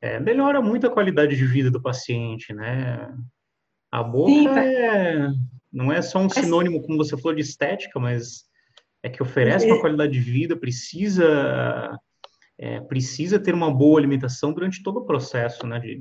É, 0.00 0.20
melhora 0.20 0.60
muito 0.60 0.86
a 0.86 0.90
qualidade 0.90 1.36
de 1.36 1.46
vida 1.46 1.70
do 1.70 1.80
paciente, 1.80 2.52
né? 2.52 3.08
A 3.90 4.02
boca 4.02 4.30
Sim, 4.30 4.48
é, 4.48 5.28
não 5.72 5.90
é 5.90 6.02
só 6.02 6.18
um 6.18 6.28
sinônimo, 6.28 6.82
como 6.82 6.98
você 6.98 7.16
falou, 7.16 7.34
de 7.34 7.40
estética, 7.40 7.98
mas 7.98 8.44
é 9.02 9.08
que 9.08 9.22
oferece 9.22 9.66
uma 9.66 9.80
qualidade 9.80 10.12
de 10.12 10.20
vida, 10.20 10.56
precisa 10.56 11.98
é, 12.58 12.80
precisa 12.80 13.38
ter 13.38 13.54
uma 13.54 13.72
boa 13.72 13.98
alimentação 13.98 14.52
durante 14.52 14.82
todo 14.82 15.00
o 15.00 15.06
processo, 15.06 15.66
né? 15.66 15.78
De, 15.78 16.00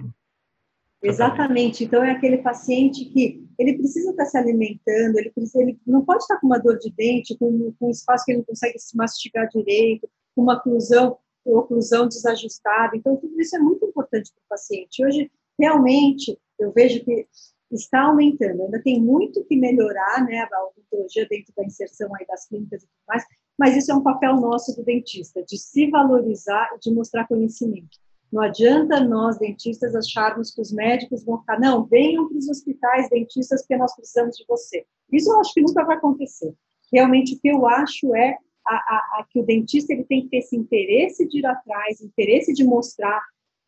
Exatamente. 1.08 1.84
Então 1.84 2.04
é 2.04 2.12
aquele 2.12 2.39
paciente 2.39 3.06
que 3.06 3.46
ele 3.58 3.78
precisa 3.78 4.12
estar 4.12 4.26
se 4.26 4.38
alimentando, 4.38 5.18
ele 5.18 5.30
precisa, 5.32 5.62
ele 5.62 5.80
não 5.86 6.04
pode 6.04 6.24
estar 6.24 6.39
com 6.39 6.48
uma 6.48 6.58
dor 6.58 6.78
de 6.78 6.91
dente, 6.91 7.38
com, 7.38 7.74
com 7.80 7.88
um 7.88 7.91
espaço 7.91 8.26
que 8.26 8.32
ele 8.32 8.39
não 8.39 8.46
consegue 8.46 8.78
se 8.80 8.98
mastigar 8.98 9.48
direito, 9.50 10.10
com 10.36 10.41
uma 10.41 10.56
oclusão, 10.56 11.18
oclusão 11.46 12.08
desajustada. 12.08 12.98
Então 12.98 13.15
tudo 13.15 13.39
isso 13.39 13.56
é 13.56 13.60
muito 13.60 13.86
importante 13.86 14.32
para 14.32 14.41
o 14.41 14.50
paciente. 14.50 15.06
Hoje 15.06 15.32
realmente 15.60 16.38
eu 16.60 16.72
vejo 16.72 17.04
que 17.04 17.28
está 17.72 18.04
aumentando. 18.04 18.63
Ainda 18.63 18.82
tem 18.82 19.02
muito 19.02 19.44
que 19.46 19.56
melhorar, 19.56 20.24
né, 20.26 20.48
a 20.52 20.68
odontologia 20.68 21.28
dentro 21.28 21.54
da 21.56 21.63
inserção 21.63 22.10
aí 22.15 22.26
das 22.26 22.48
clínicas 22.48 22.84
e 22.84 22.88
tudo 22.88 23.06
mais, 23.08 23.24
mas 23.58 23.76
isso 23.76 23.91
é 23.91 23.96
um 23.96 24.04
papel 24.04 24.36
nosso 24.36 24.76
do 24.76 24.84
dentista, 24.84 25.44
de 25.44 25.58
se 25.58 25.89
valorizar 25.89 26.70
e 26.76 26.80
de 26.80 26.91
mostrar 26.94 27.28
conhecimento. 27.28 28.05
Não 28.32 28.42
adianta 28.42 29.00
nós, 29.02 29.38
dentistas, 29.38 29.96
acharmos 29.96 30.52
que 30.54 30.62
os 30.62 30.72
médicos 30.72 31.24
vão 31.24 31.40
ficar, 31.40 31.60
não, 31.60 31.86
venham 31.86 32.28
para 32.28 32.38
os 32.38 32.50
hospitais 32.50 33.10
dentistas 33.10 33.62
porque 33.62 33.78
nós 33.78 33.96
precisamos 33.96 34.36
de 34.36 34.46
você. 34.48 34.86
Isso 35.12 35.32
eu 35.32 35.40
acho 35.40 35.54
que 35.54 35.62
nunca 35.62 35.86
vai 35.86 35.96
acontecer. 35.98 36.54
Realmente, 36.92 37.36
o 37.36 37.40
que 37.40 37.48
eu 37.48 37.66
acho 37.68 38.16
é 38.16 38.38
a, 38.68 38.76
a, 38.76 39.20
a, 39.20 39.28
que 39.30 39.40
o 39.40 39.44
dentista 39.44 39.94
ele 39.94 40.04
tem 40.04 40.24
que 40.24 40.30
ter 40.30 40.38
esse 40.38 40.56
interesse 40.56 41.28
de 41.28 41.40
ir 41.40 41.46
atrás, 41.46 42.02
interesse 42.02 42.54
de 42.54 42.64
mostrar, 42.64 43.22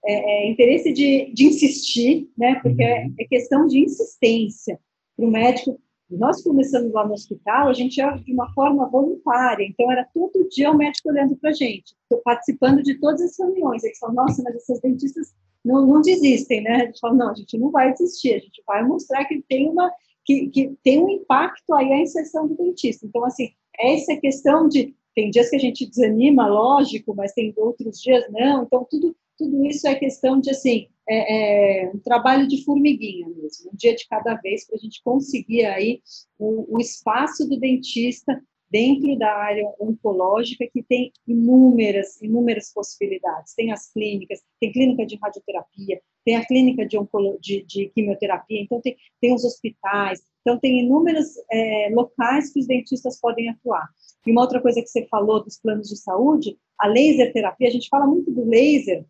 é, 0.06 0.14
é, 0.14 0.50
interesse 0.50 0.92
de, 0.92 1.32
de 1.34 1.46
insistir, 1.46 2.30
né? 2.38 2.60
Porque 2.62 2.82
é, 2.82 3.06
uhum. 3.06 3.16
é 3.20 3.26
questão 3.26 3.68
de 3.68 3.80
insistência 3.80 4.80
para 5.16 5.26
o 5.26 5.32
médico. 5.32 5.80
Nós 6.10 6.42
começamos 6.42 6.94
lá 6.94 7.06
no 7.06 7.14
hospital, 7.14 7.68
a 7.68 7.74
gente 7.74 7.98
ia 7.98 8.12
de 8.12 8.34
uma 8.34 8.52
forma 8.54 8.90
voluntária, 8.90 9.66
então 9.66 9.92
era 9.92 10.08
todo 10.14 10.48
dia 10.50 10.72
o 10.72 10.78
médico 10.78 11.10
olhando 11.10 11.36
para 11.36 11.50
a 11.50 11.54
gente, 11.54 11.96
participando 12.24 12.82
de 12.82 12.98
todas 13.00 13.22
as 13.22 13.38
reuniões. 13.38 13.84
Eles 13.84 14.00
falam, 14.00 14.16
nossa, 14.16 14.42
mas 14.42 14.56
essas 14.56 14.80
dentistas 14.80 15.34
não, 15.66 15.86
não 15.86 16.02
desistem, 16.02 16.64
né? 16.64 16.76
A 16.76 16.86
gente 16.86 17.00
fala, 17.00 17.14
não, 17.14 17.30
a 17.32 17.36
gente 17.36 17.58
não 17.58 17.72
vai 17.72 17.92
desistir, 17.94 18.36
a 18.36 18.40
gente 18.40 18.64
vai 18.66 18.86
mostrar 18.86 19.26
que 19.26 19.44
tem 19.50 19.70
uma 19.70 19.92
que, 20.24 20.48
que 20.50 20.78
tem 20.84 21.02
um 21.02 21.10
impacto 21.10 21.74
aí 21.74 21.92
a 21.92 22.02
inserção 22.02 22.48
do 22.48 22.56
dentista. 22.56 23.06
Então, 23.06 23.24
assim, 23.24 23.52
essa 23.80 24.16
questão 24.18 24.68
de 24.68 24.94
tem 25.16 25.32
dias 25.32 25.50
que 25.50 25.56
a 25.56 25.60
gente 25.60 25.90
desanima, 25.90 26.46
lógico, 26.46 27.16
mas 27.16 27.34
tem 27.34 27.52
outros 27.58 28.00
dias 28.00 28.24
não. 28.30 28.64
Então, 28.64 28.86
tudo, 28.88 29.16
tudo 29.38 29.66
isso 29.66 29.88
é 29.88 29.96
questão 29.96 30.40
de, 30.40 30.50
assim, 30.50 30.88
é, 31.08 31.84
é 31.86 31.92
um 31.94 32.00
trabalho 32.00 32.48
de 32.48 32.64
formiguinha 32.64 33.28
mesmo, 33.30 33.72
um 33.72 33.76
dia 33.76 33.96
de 33.96 34.08
cada 34.08 34.36
vez, 34.36 34.66
para 34.66 34.76
a 34.76 34.80
gente 34.80 35.02
conseguir 35.04 35.66
aí 35.66 36.02
o, 36.38 36.76
o, 36.76 36.80
espaço 36.80 37.48
do 37.48 37.58
dentista 37.60 38.42
dentro 38.70 39.18
da 39.18 39.34
área 39.34 39.64
oncológica, 39.80 40.68
que 40.72 40.84
tem 40.84 41.12
inúmeras, 41.26 42.22
inúmeras 42.22 42.74
possibilidades. 42.74 43.54
Tem 43.56 43.72
as 43.72 43.92
clínicas, 43.94 44.42
tem 44.60 44.72
clínica 44.74 45.06
de 45.06 45.18
radioterapia, 45.22 46.02
tem 46.26 46.36
a 46.36 46.46
clínica 46.46 46.86
de, 46.86 46.98
de, 47.40 47.64
de 47.64 47.90
quimioterapia, 47.96 48.62
então 48.62 48.82
tem, 48.82 48.98
tem 49.22 49.34
os 49.34 49.46
hospitais, 49.46 50.22
então 50.42 50.60
tem 50.60 50.82
inúmeros 50.82 51.28
é, 51.50 51.90
locais 51.94 52.52
que 52.52 52.60
os 52.60 52.68
dentistas 52.68 53.20
podem 53.20 53.50
atuar. 53.50 53.88
E 54.26 54.32
uma 54.32 54.42
outra 54.42 54.62
coisa 54.62 54.82
que 54.82 54.90
você 54.90 55.06
falou 55.08 55.42
dos 55.42 55.58
planos 55.58 55.88
de 55.88 55.96
saúde, 55.96 56.58
a 56.78 56.88
laser 56.88 57.32
terapia, 57.32 57.70
a 57.70 57.72
gente 57.72 57.88
fala 57.88 58.06
muito 58.06 58.30
do 58.30 58.46
laser, 58.46 59.06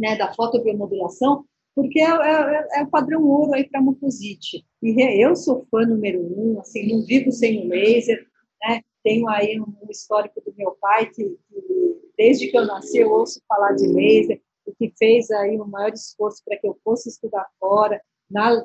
né, 0.00 0.16
da 0.16 0.32
fotobiomodulação, 0.32 1.44
porque 1.74 2.00
é, 2.00 2.10
é, 2.10 2.80
é, 2.80 2.82
o 2.82 2.90
padrão 2.90 3.22
ouro 3.22 3.52
aí 3.52 3.68
para 3.68 3.82
mucosite. 3.82 4.64
E 4.82 5.22
eu 5.22 5.36
sou 5.36 5.66
fã 5.70 5.86
número 5.86 6.20
um, 6.20 6.58
assim, 6.58 6.88
não 6.90 7.04
vivo 7.04 7.30
sem 7.30 7.64
o 7.64 7.68
laser, 7.68 8.26
né? 8.62 8.80
Tenho 9.04 9.28
aí 9.28 9.60
um, 9.60 9.90
histórico 9.90 10.40
do 10.40 10.54
meu 10.56 10.72
pai 10.80 11.06
que, 11.06 11.22
que, 11.22 12.10
desde 12.16 12.48
que 12.48 12.56
eu 12.56 12.66
nasci 12.66 12.98
eu 12.98 13.10
ouço 13.10 13.40
falar 13.46 13.72
de 13.72 13.86
laser, 13.86 14.40
o 14.66 14.74
que 14.74 14.92
fez 14.98 15.30
aí 15.30 15.60
um 15.60 15.66
maior 15.66 15.92
esforço 15.92 16.42
para 16.44 16.58
que 16.58 16.66
eu 16.66 16.78
fosse 16.82 17.08
estudar 17.08 17.46
fora, 17.58 18.00
na, 18.30 18.64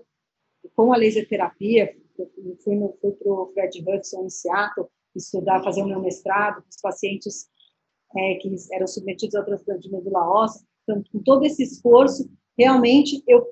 com 0.75 0.93
a 0.93 0.97
laser 0.97 1.27
terapia, 1.27 1.95
eu 2.17 2.57
fui, 2.63 2.77
fui 3.01 3.11
para 3.11 3.31
o 3.31 3.51
Fred 3.53 3.83
Hudson 3.87 4.25
em 4.25 4.29
Seattle 4.29 4.87
estudar, 5.15 5.63
fazer 5.63 5.81
o 5.81 5.87
meu 5.87 6.01
mestrado 6.01 6.61
com 6.61 6.69
os 6.69 6.81
pacientes 6.81 7.47
é, 8.17 8.35
que 8.35 8.53
eram 8.71 8.87
submetidos 8.87 9.35
ao 9.35 9.45
transplante 9.45 9.87
de 9.87 9.91
medula 9.91 10.29
óssea. 10.29 10.65
Então, 10.87 11.03
com 11.11 11.19
todo 11.19 11.43
esse 11.45 11.63
esforço, 11.63 12.29
realmente 12.57 13.21
eu 13.27 13.45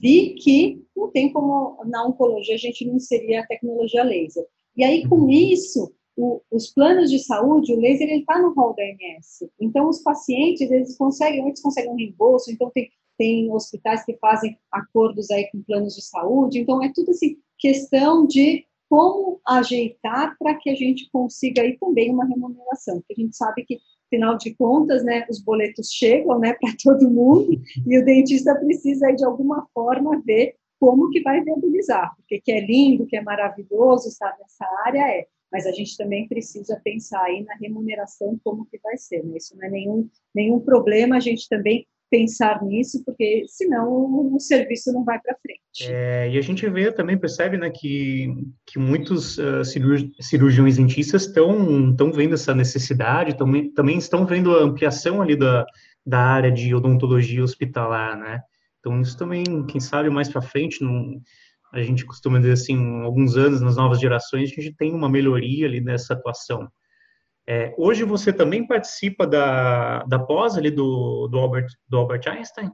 vi 0.00 0.34
que 0.34 0.84
não 0.96 1.10
tem 1.10 1.32
como 1.32 1.82
na 1.86 2.06
oncologia 2.06 2.54
a 2.54 2.58
gente 2.58 2.86
não 2.86 2.96
inserir 2.96 3.36
a 3.36 3.46
tecnologia 3.46 4.02
laser. 4.02 4.46
E 4.76 4.84
aí, 4.84 5.06
com 5.08 5.28
isso, 5.28 5.92
o, 6.16 6.40
os 6.50 6.68
planos 6.68 7.10
de 7.10 7.18
saúde, 7.18 7.72
o 7.72 7.80
laser 7.80 8.08
ele 8.08 8.20
está 8.20 8.40
no 8.40 8.52
rol 8.54 8.74
da 8.74 8.82
MS. 8.82 9.50
Então, 9.60 9.88
os 9.88 10.02
pacientes, 10.02 10.70
eles 10.70 10.96
conseguem, 10.96 11.46
eles 11.46 11.60
conseguem 11.60 11.90
um 11.90 11.96
reembolso, 11.96 12.50
então 12.50 12.70
tem, 12.70 12.90
tem 13.18 13.50
hospitais 13.50 14.04
que 14.04 14.16
fazem 14.18 14.56
acordos 14.70 15.30
aí 15.30 15.50
com 15.50 15.62
planos 15.62 15.94
de 15.94 16.02
saúde. 16.02 16.58
Então, 16.58 16.82
é 16.82 16.92
tudo 16.94 17.10
assim, 17.10 17.36
questão 17.58 18.26
de 18.26 18.64
como 18.88 19.40
ajeitar 19.46 20.36
para 20.38 20.54
que 20.54 20.68
a 20.68 20.74
gente 20.74 21.08
consiga 21.10 21.62
aí 21.62 21.78
também 21.78 22.10
uma 22.10 22.26
remuneração, 22.26 23.00
porque 23.00 23.14
a 23.14 23.24
gente 23.24 23.34
sabe 23.34 23.64
que 23.64 23.78
afinal 24.12 24.36
de 24.36 24.54
contas, 24.54 25.02
né, 25.02 25.26
os 25.30 25.40
boletos 25.40 25.90
chegam, 25.90 26.38
né, 26.38 26.52
para 26.60 26.72
todo 26.82 27.10
mundo 27.10 27.48
e 27.86 27.98
o 27.98 28.04
dentista 28.04 28.54
precisa 28.56 29.10
de 29.12 29.24
alguma 29.24 29.66
forma 29.72 30.20
ver 30.24 30.54
como 30.78 31.10
que 31.10 31.22
vai 31.22 31.40
viabilizar, 31.42 32.14
porque 32.16 32.40
que 32.40 32.52
é 32.52 32.60
lindo, 32.60 33.06
que 33.06 33.16
é 33.16 33.22
maravilhoso 33.22 34.08
estar 34.08 34.36
nessa 34.38 34.66
área 34.84 35.08
é, 35.08 35.26
mas 35.50 35.66
a 35.66 35.70
gente 35.70 35.96
também 35.96 36.26
precisa 36.26 36.80
pensar 36.82 37.22
aí 37.22 37.44
na 37.44 37.54
remuneração 37.54 38.38
como 38.42 38.66
que 38.66 38.78
vai 38.82 38.96
ser, 38.96 39.22
né? 39.24 39.36
Isso 39.36 39.56
não 39.56 39.66
é 39.66 39.70
nenhum 39.70 40.08
nenhum 40.34 40.58
problema 40.58 41.16
a 41.16 41.20
gente 41.20 41.48
também 41.48 41.86
pensar 42.12 42.62
nisso, 42.62 43.02
porque 43.06 43.44
senão 43.48 44.34
o, 44.34 44.38
serviço 44.38 44.92
não 44.92 45.02
vai 45.02 45.18
para 45.18 45.34
frente. 45.36 45.90
É, 45.90 46.30
e 46.30 46.36
a 46.36 46.42
gente 46.42 46.68
vê 46.68 46.92
também, 46.92 47.16
percebe, 47.16 47.56
né, 47.56 47.70
que, 47.70 48.28
que 48.66 48.78
muitos 48.78 49.38
uh, 49.38 49.64
cirurgiões 50.20 50.76
dentistas 50.76 51.22
estão 51.22 51.90
estão 51.90 52.12
vendo 52.12 52.34
essa 52.34 52.54
necessidade, 52.54 53.34
também, 53.34 53.72
também 53.72 53.96
estão 53.96 54.26
vendo 54.26 54.54
a 54.54 54.62
ampliação 54.62 55.22
ali 55.22 55.34
da, 55.34 55.64
da 56.04 56.18
área 56.18 56.52
de 56.52 56.74
odontologia 56.74 57.42
hospitalar, 57.42 58.18
né? 58.18 58.42
Então 58.78 59.00
isso 59.00 59.16
também, 59.16 59.64
quem 59.66 59.80
sabe 59.80 60.10
mais 60.10 60.28
para 60.28 60.42
frente, 60.42 60.84
não, 60.84 61.18
a 61.72 61.80
gente 61.80 62.04
costuma 62.04 62.38
dizer 62.38 62.52
assim, 62.52 63.02
alguns 63.02 63.38
anos 63.38 63.62
nas 63.62 63.76
novas 63.76 63.98
gerações 63.98 64.52
a 64.52 64.60
gente 64.60 64.76
tem 64.76 64.92
uma 64.92 65.08
melhoria 65.08 65.66
ali 65.66 65.80
nessa 65.80 66.12
atuação. 66.12 66.68
É, 67.48 67.74
hoje 67.76 68.04
você 68.04 68.32
também 68.32 68.66
participa 68.66 69.26
da, 69.26 70.04
da 70.04 70.18
pós 70.18 70.56
ali 70.56 70.70
do, 70.70 71.26
do, 71.28 71.38
Albert, 71.38 71.68
do 71.88 71.96
Albert 71.96 72.22
Einstein? 72.28 72.70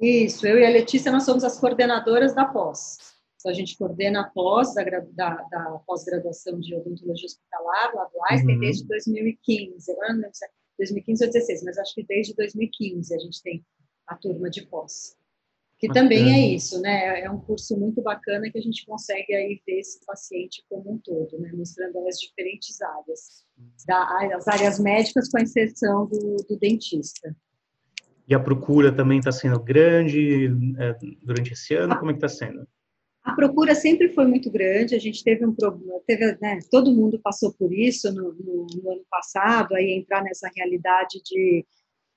Isso, 0.00 0.46
eu 0.46 0.58
e 0.58 0.66
a 0.66 0.70
Letícia, 0.70 1.12
nós 1.12 1.24
somos 1.24 1.44
as 1.44 1.58
coordenadoras 1.58 2.34
da 2.34 2.44
pós. 2.44 2.98
Então, 3.36 3.50
a 3.50 3.54
gente 3.54 3.76
coordena 3.76 4.20
a 4.20 4.30
pós, 4.30 4.74
da, 4.74 4.84
da, 4.84 5.34
da 5.50 5.80
pós-graduação 5.84 6.60
de 6.60 6.74
odontologia 6.76 7.26
hospitalar, 7.26 7.94
lá 7.94 8.04
do 8.04 8.18
Einstein, 8.30 8.54
uhum. 8.54 8.60
desde 8.60 8.86
2015. 8.86 9.92
Agora 9.92 10.12
não 10.12 10.20
lembro 10.20 10.34
se 10.34 10.44
é 10.44 10.48
2015 10.78 11.24
ou 11.24 11.30
2016, 11.32 11.64
mas 11.64 11.78
acho 11.78 11.94
que 11.94 12.04
desde 12.04 12.34
2015 12.34 13.14
a 13.14 13.18
gente 13.18 13.42
tem 13.42 13.64
a 14.06 14.16
turma 14.16 14.48
de 14.48 14.66
pós. 14.66 15.16
Que 15.82 15.88
bacana. 15.88 16.08
também 16.08 16.32
é 16.32 16.54
isso, 16.54 16.80
né? 16.80 17.22
É 17.22 17.28
um 17.28 17.40
curso 17.40 17.76
muito 17.76 18.00
bacana 18.00 18.48
que 18.48 18.56
a 18.56 18.62
gente 18.62 18.86
consegue 18.86 19.34
aí 19.34 19.60
ver 19.66 19.80
esse 19.80 19.98
paciente 20.06 20.64
como 20.68 20.92
um 20.92 20.98
todo, 20.98 21.36
né? 21.40 21.50
Mostrando 21.52 22.06
as 22.06 22.20
diferentes 22.20 22.80
áreas, 22.80 23.44
da, 23.84 24.36
as 24.36 24.46
áreas 24.46 24.78
médicas 24.78 25.28
com 25.28 25.38
a 25.38 25.42
inserção 25.42 26.06
do, 26.06 26.36
do 26.48 26.56
dentista. 26.56 27.34
E 28.28 28.32
a 28.32 28.38
procura 28.38 28.94
também 28.94 29.18
está 29.18 29.32
sendo 29.32 29.58
grande 29.58 30.46
é, 30.78 30.96
durante 31.20 31.52
esse 31.52 31.74
ano? 31.74 31.98
Como 31.98 32.12
é 32.12 32.14
que 32.14 32.24
está 32.24 32.28
sendo? 32.28 32.64
A 33.24 33.34
procura 33.34 33.74
sempre 33.74 34.08
foi 34.10 34.24
muito 34.24 34.52
grande. 34.52 34.94
A 34.94 35.00
gente 35.00 35.24
teve 35.24 35.44
um 35.44 35.52
problema, 35.52 35.98
teve, 36.06 36.38
né, 36.40 36.60
todo 36.70 36.94
mundo 36.94 37.18
passou 37.20 37.52
por 37.54 37.72
isso 37.72 38.12
no, 38.14 38.32
no, 38.34 38.66
no 38.72 38.92
ano 38.92 39.04
passado, 39.10 39.74
aí 39.74 39.90
entrar 39.90 40.22
nessa 40.22 40.48
realidade 40.54 41.20
de 41.24 41.66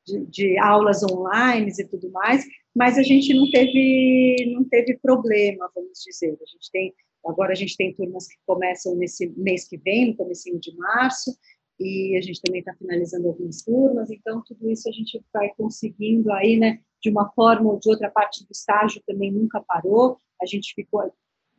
de, 0.06 0.24
de, 0.28 0.60
aulas 0.60 1.02
online 1.02 1.72
e 1.76 1.88
tudo 1.88 2.12
mais, 2.12 2.46
mas 2.76 2.98
a 2.98 3.04
gente 3.04 3.34
não 3.34 3.50
teve, 3.50 4.52
não 4.54 4.64
teve 4.66 4.98
problema, 4.98 5.72
vamos 5.74 6.04
dizer. 6.04 6.38
A 6.42 6.46
gente 6.46 6.70
tem, 6.72 6.94
agora 7.26 7.54
a 7.54 7.56
gente 7.56 7.78
tem 7.78 7.94
turmas 7.94 8.28
que 8.28 8.36
começam 8.46 8.96
nesse 8.96 9.30
mês 9.38 9.68
que 9.68 9.78
vem, 9.78 10.10
no 10.10 10.18
comecinho 10.18 10.60
de 10.60 10.76
março, 10.76 11.32
e 11.80 12.18
a 12.18 12.22
gente 12.22 12.42
também 12.42 12.60
está 12.60 12.74
finalizando 12.74 13.28
algumas 13.28 13.62
turmas, 13.62 14.10
então 14.10 14.42
tudo 14.46 14.70
isso 14.70 14.88
a 14.88 14.92
gente 14.92 15.22
vai 15.34 15.50
conseguindo 15.58 16.32
aí, 16.32 16.58
né, 16.58 16.80
de 17.02 17.10
uma 17.10 17.30
forma 17.32 17.72
ou 17.72 17.80
de 17.80 17.90
outra, 17.90 18.10
parte 18.10 18.46
do 18.46 18.52
estágio 18.52 19.02
também 19.06 19.32
nunca 19.32 19.62
parou, 19.62 20.18
a 20.42 20.46
gente 20.46 20.74
ficou, 20.74 21.02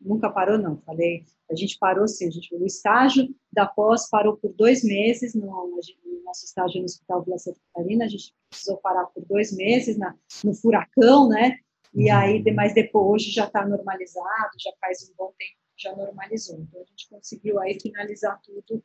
nunca 0.01 0.31
parou 0.31 0.59
não, 0.59 0.79
falei, 0.83 1.25
a 1.51 1.55
gente 1.55 1.79
parou 1.79 2.07
sim, 2.07 2.27
a 2.27 2.31
gente, 2.31 2.55
o 2.55 2.65
estágio 2.65 3.29
da 3.53 3.67
pós 3.67 4.09
parou 4.09 4.37
por 4.37 4.53
dois 4.53 4.83
meses 4.85 5.35
no, 5.35 5.47
no 5.47 6.25
nosso 6.25 6.45
estágio 6.45 6.81
no 6.81 6.85
Hospital 6.85 7.25
Vila 7.25 7.39
Santa 7.39 7.61
Catarina, 7.73 8.05
a 8.05 8.09
gente 8.09 8.35
precisou 8.49 8.77
parar 8.79 9.07
por 9.07 9.25
dois 9.27 9.57
meses 9.57 9.97
na, 9.97 10.15
no 10.45 10.55
furacão, 10.55 11.29
né? 11.29 11.59
E 11.95 12.11
uhum. 12.11 12.17
aí, 12.17 12.53
mas 12.53 12.75
depois 12.75 13.23
hoje 13.23 13.31
já 13.31 13.47
está 13.47 13.67
normalizado, 13.67 14.51
já 14.59 14.73
faz 14.81 15.09
um 15.09 15.15
bom 15.17 15.33
tempo 15.39 15.67
já 15.77 15.95
normalizou. 15.95 16.59
Então 16.61 16.81
a 16.81 16.85
gente 16.85 17.09
conseguiu 17.09 17.61
aí 17.61 17.79
finalizar 17.81 18.41
tudo 18.43 18.83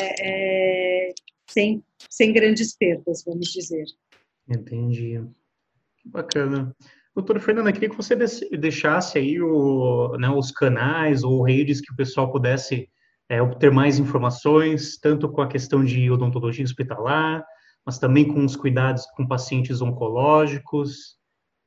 é, 0.00 1.08
é, 1.08 1.14
sem, 1.48 1.82
sem 2.10 2.32
grandes 2.32 2.76
perdas, 2.76 3.24
vamos 3.24 3.48
dizer. 3.48 3.84
Entendi. 4.48 5.24
Que 5.96 6.08
bacana. 6.08 6.76
Doutora 7.14 7.38
Fernanda, 7.38 7.72
queria 7.72 7.88
que 7.88 7.96
você 7.96 8.16
deixasse 8.56 9.18
aí 9.18 9.40
o, 9.40 10.16
né, 10.18 10.28
os 10.28 10.50
canais 10.50 11.22
ou 11.22 11.42
redes 11.42 11.80
que 11.80 11.92
o 11.92 11.96
pessoal 11.96 12.32
pudesse 12.32 12.88
é, 13.28 13.40
obter 13.40 13.70
mais 13.70 14.00
informações, 14.00 14.98
tanto 14.98 15.28
com 15.28 15.40
a 15.40 15.48
questão 15.48 15.84
de 15.84 16.10
odontologia 16.10 16.64
hospitalar, 16.64 17.44
mas 17.86 17.98
também 18.00 18.26
com 18.26 18.44
os 18.44 18.56
cuidados 18.56 19.06
com 19.16 19.28
pacientes 19.28 19.80
oncológicos. 19.80 21.16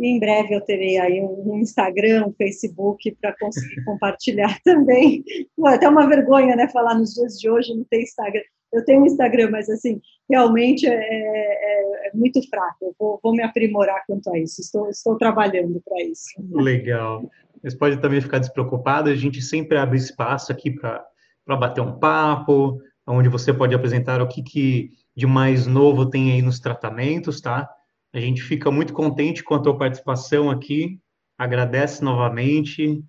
E 0.00 0.06
em 0.06 0.18
breve 0.18 0.54
eu 0.54 0.60
terei 0.62 0.98
aí 0.98 1.20
um, 1.20 1.58
Instagram, 1.58 2.26
um 2.26 2.32
Facebook 2.32 3.14
para 3.20 3.36
conseguir 3.38 3.82
compartilhar 3.84 4.58
também. 4.64 5.22
Pô, 5.54 5.66
até 5.66 5.86
uma 5.88 6.08
vergonha, 6.08 6.56
né, 6.56 6.66
falar 6.68 6.94
nos 6.94 7.12
dias 7.12 7.38
de 7.38 7.50
hoje 7.50 7.74
não 7.74 7.84
tem 7.84 8.02
Instagram. 8.02 8.40
Eu 8.72 8.84
tenho 8.84 9.02
um 9.02 9.06
Instagram, 9.06 9.50
mas 9.50 9.68
assim, 9.68 10.00
realmente 10.30 10.86
é, 10.86 10.94
é, 10.94 12.08
é 12.08 12.10
muito 12.14 12.40
fraco. 12.48 12.76
Eu 12.82 12.94
vou, 12.98 13.20
vou, 13.22 13.32
me 13.32 13.42
aprimorar 13.42 14.04
quanto 14.06 14.30
a 14.30 14.38
isso. 14.38 14.60
Estou, 14.60 14.88
estou 14.88 15.18
trabalhando 15.18 15.82
para 15.84 16.02
isso. 16.04 16.30
Legal. 16.50 17.28
Mas 17.62 17.74
pode 17.74 17.98
também 17.98 18.20
ficar 18.20 18.38
despreocupado, 18.38 19.10
a 19.10 19.14
gente 19.14 19.42
sempre 19.42 19.76
abre 19.76 19.98
espaço 19.98 20.50
aqui 20.50 20.70
para 20.70 21.04
bater 21.46 21.80
um 21.80 21.98
papo, 21.98 22.80
onde 23.06 23.28
você 23.28 23.52
pode 23.52 23.74
apresentar 23.74 24.22
o 24.22 24.28
que, 24.28 24.42
que 24.42 24.90
de 25.16 25.26
mais 25.26 25.66
novo 25.66 26.08
tem 26.08 26.32
aí 26.32 26.42
nos 26.42 26.60
tratamentos, 26.60 27.40
tá? 27.40 27.68
A 28.12 28.20
gente 28.20 28.42
fica 28.42 28.70
muito 28.70 28.92
contente 28.92 29.42
com 29.42 29.54
a 29.54 29.60
tua 29.60 29.76
participação 29.76 30.50
aqui, 30.50 30.98
agradece 31.38 32.02
novamente 32.02 33.02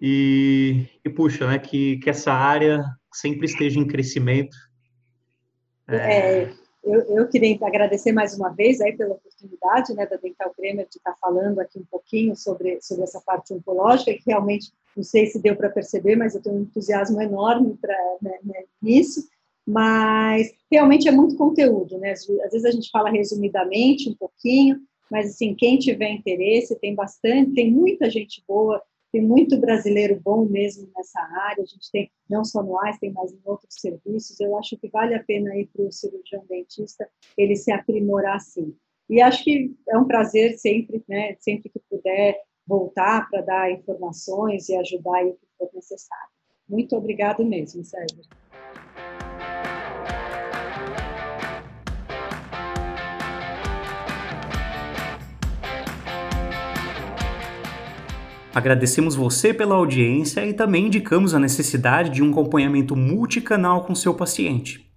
e, 0.00 0.86
e 1.04 1.10
puxa, 1.10 1.46
né, 1.46 1.58
que, 1.58 1.98
que 1.98 2.10
essa 2.10 2.32
área 2.32 2.82
sempre 3.12 3.46
esteja 3.46 3.78
em 3.78 3.86
crescimento. 3.86 4.56
É, 5.88 6.52
eu, 6.82 7.00
eu, 7.16 7.28
queria 7.28 7.58
agradecer 7.62 8.12
mais 8.12 8.36
uma 8.36 8.48
vez 8.48 8.80
aí 8.80 8.96
pela 8.96 9.14
oportunidade 9.14 9.92
né, 9.94 10.06
da 10.06 10.16
Dental 10.16 10.52
Premier 10.56 10.88
de 10.88 10.96
estar 10.96 11.14
falando 11.20 11.60
aqui 11.60 11.78
um 11.78 11.84
pouquinho 11.84 12.34
sobre, 12.34 12.80
sobre 12.80 13.04
essa 13.04 13.20
parte 13.20 13.52
oncológica, 13.52 14.12
que 14.14 14.22
realmente, 14.26 14.72
não 14.96 15.04
sei 15.04 15.26
se 15.26 15.40
deu 15.40 15.54
para 15.54 15.68
perceber, 15.68 16.16
mas 16.16 16.34
eu 16.34 16.42
tenho 16.42 16.56
um 16.56 16.62
entusiasmo 16.62 17.20
enorme 17.20 17.76
para 17.80 17.94
né, 18.22 18.38
né, 18.42 18.64
nisso, 18.82 19.28
mas 19.66 20.50
realmente 20.70 21.06
é 21.06 21.12
muito 21.12 21.36
conteúdo, 21.36 21.98
né? 21.98 22.12
Às 22.12 22.26
vezes 22.26 22.64
a 22.64 22.70
gente 22.70 22.90
fala 22.90 23.10
resumidamente 23.10 24.08
um 24.08 24.14
pouquinho, 24.14 24.80
mas 25.10 25.30
assim, 25.30 25.54
quem 25.54 25.78
tiver 25.78 26.10
interesse, 26.10 26.78
tem 26.78 26.94
bastante, 26.94 27.52
tem 27.52 27.70
muita 27.70 28.08
gente 28.08 28.42
boa 28.48 28.82
tem 29.12 29.22
muito 29.22 29.58
brasileiro 29.58 30.20
bom 30.20 30.46
mesmo 30.46 30.90
nessa 30.96 31.20
área, 31.20 31.62
a 31.62 31.66
gente 31.66 31.90
tem 31.90 32.10
não 32.28 32.44
só 32.44 32.62
no 32.62 32.78
AIS, 32.80 32.98
tem 32.98 33.12
mais 33.12 33.32
em 33.32 33.40
outros 33.44 33.74
serviços, 33.74 34.38
eu 34.40 34.56
acho 34.58 34.76
que 34.76 34.88
vale 34.88 35.14
a 35.14 35.22
pena 35.22 35.56
ir 35.56 35.68
para 35.72 35.84
o 35.84 35.92
cirurgião 35.92 36.44
dentista 36.48 37.08
ele 37.36 37.56
se 37.56 37.72
aprimorar 37.72 38.40
sim. 38.40 38.74
E 39.08 39.20
acho 39.20 39.42
que 39.42 39.74
é 39.88 39.98
um 39.98 40.06
prazer 40.06 40.56
sempre, 40.58 41.02
né, 41.08 41.34
sempre 41.40 41.68
que 41.68 41.80
puder 41.90 42.36
voltar 42.66 43.28
para 43.28 43.40
dar 43.40 43.72
informações 43.72 44.68
e 44.68 44.76
ajudar 44.76 45.24
o 45.24 45.32
que 45.34 45.46
for 45.58 45.68
necessário. 45.74 46.30
Muito 46.68 46.94
obrigado 46.94 47.44
mesmo, 47.44 47.84
Sérgio. 47.84 48.22
Agradecemos 58.52 59.14
você 59.14 59.54
pela 59.54 59.76
audiência 59.76 60.44
e 60.44 60.52
também 60.52 60.86
indicamos 60.86 61.34
a 61.34 61.38
necessidade 61.38 62.10
de 62.10 62.22
um 62.22 62.30
acompanhamento 62.30 62.96
multicanal 62.96 63.84
com 63.84 63.94
seu 63.94 64.12
paciente. 64.12 64.90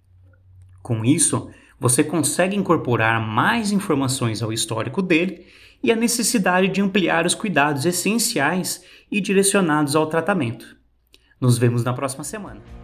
Com 0.81 1.05
isso, 1.05 1.51
você 1.79 2.03
consegue 2.03 2.55
incorporar 2.55 3.21
mais 3.21 3.71
informações 3.71 4.41
ao 4.41 4.51
histórico 4.51 5.01
dele 5.01 5.45
e 5.83 5.91
a 5.91 5.95
necessidade 5.95 6.69
de 6.69 6.81
ampliar 6.81 7.25
os 7.25 7.35
cuidados 7.35 7.85
essenciais 7.85 8.83
e 9.11 9.21
direcionados 9.21 9.95
ao 9.95 10.07
tratamento. 10.07 10.75
Nos 11.39 11.57
vemos 11.57 11.83
na 11.83 11.93
próxima 11.93 12.23
semana. 12.23 12.82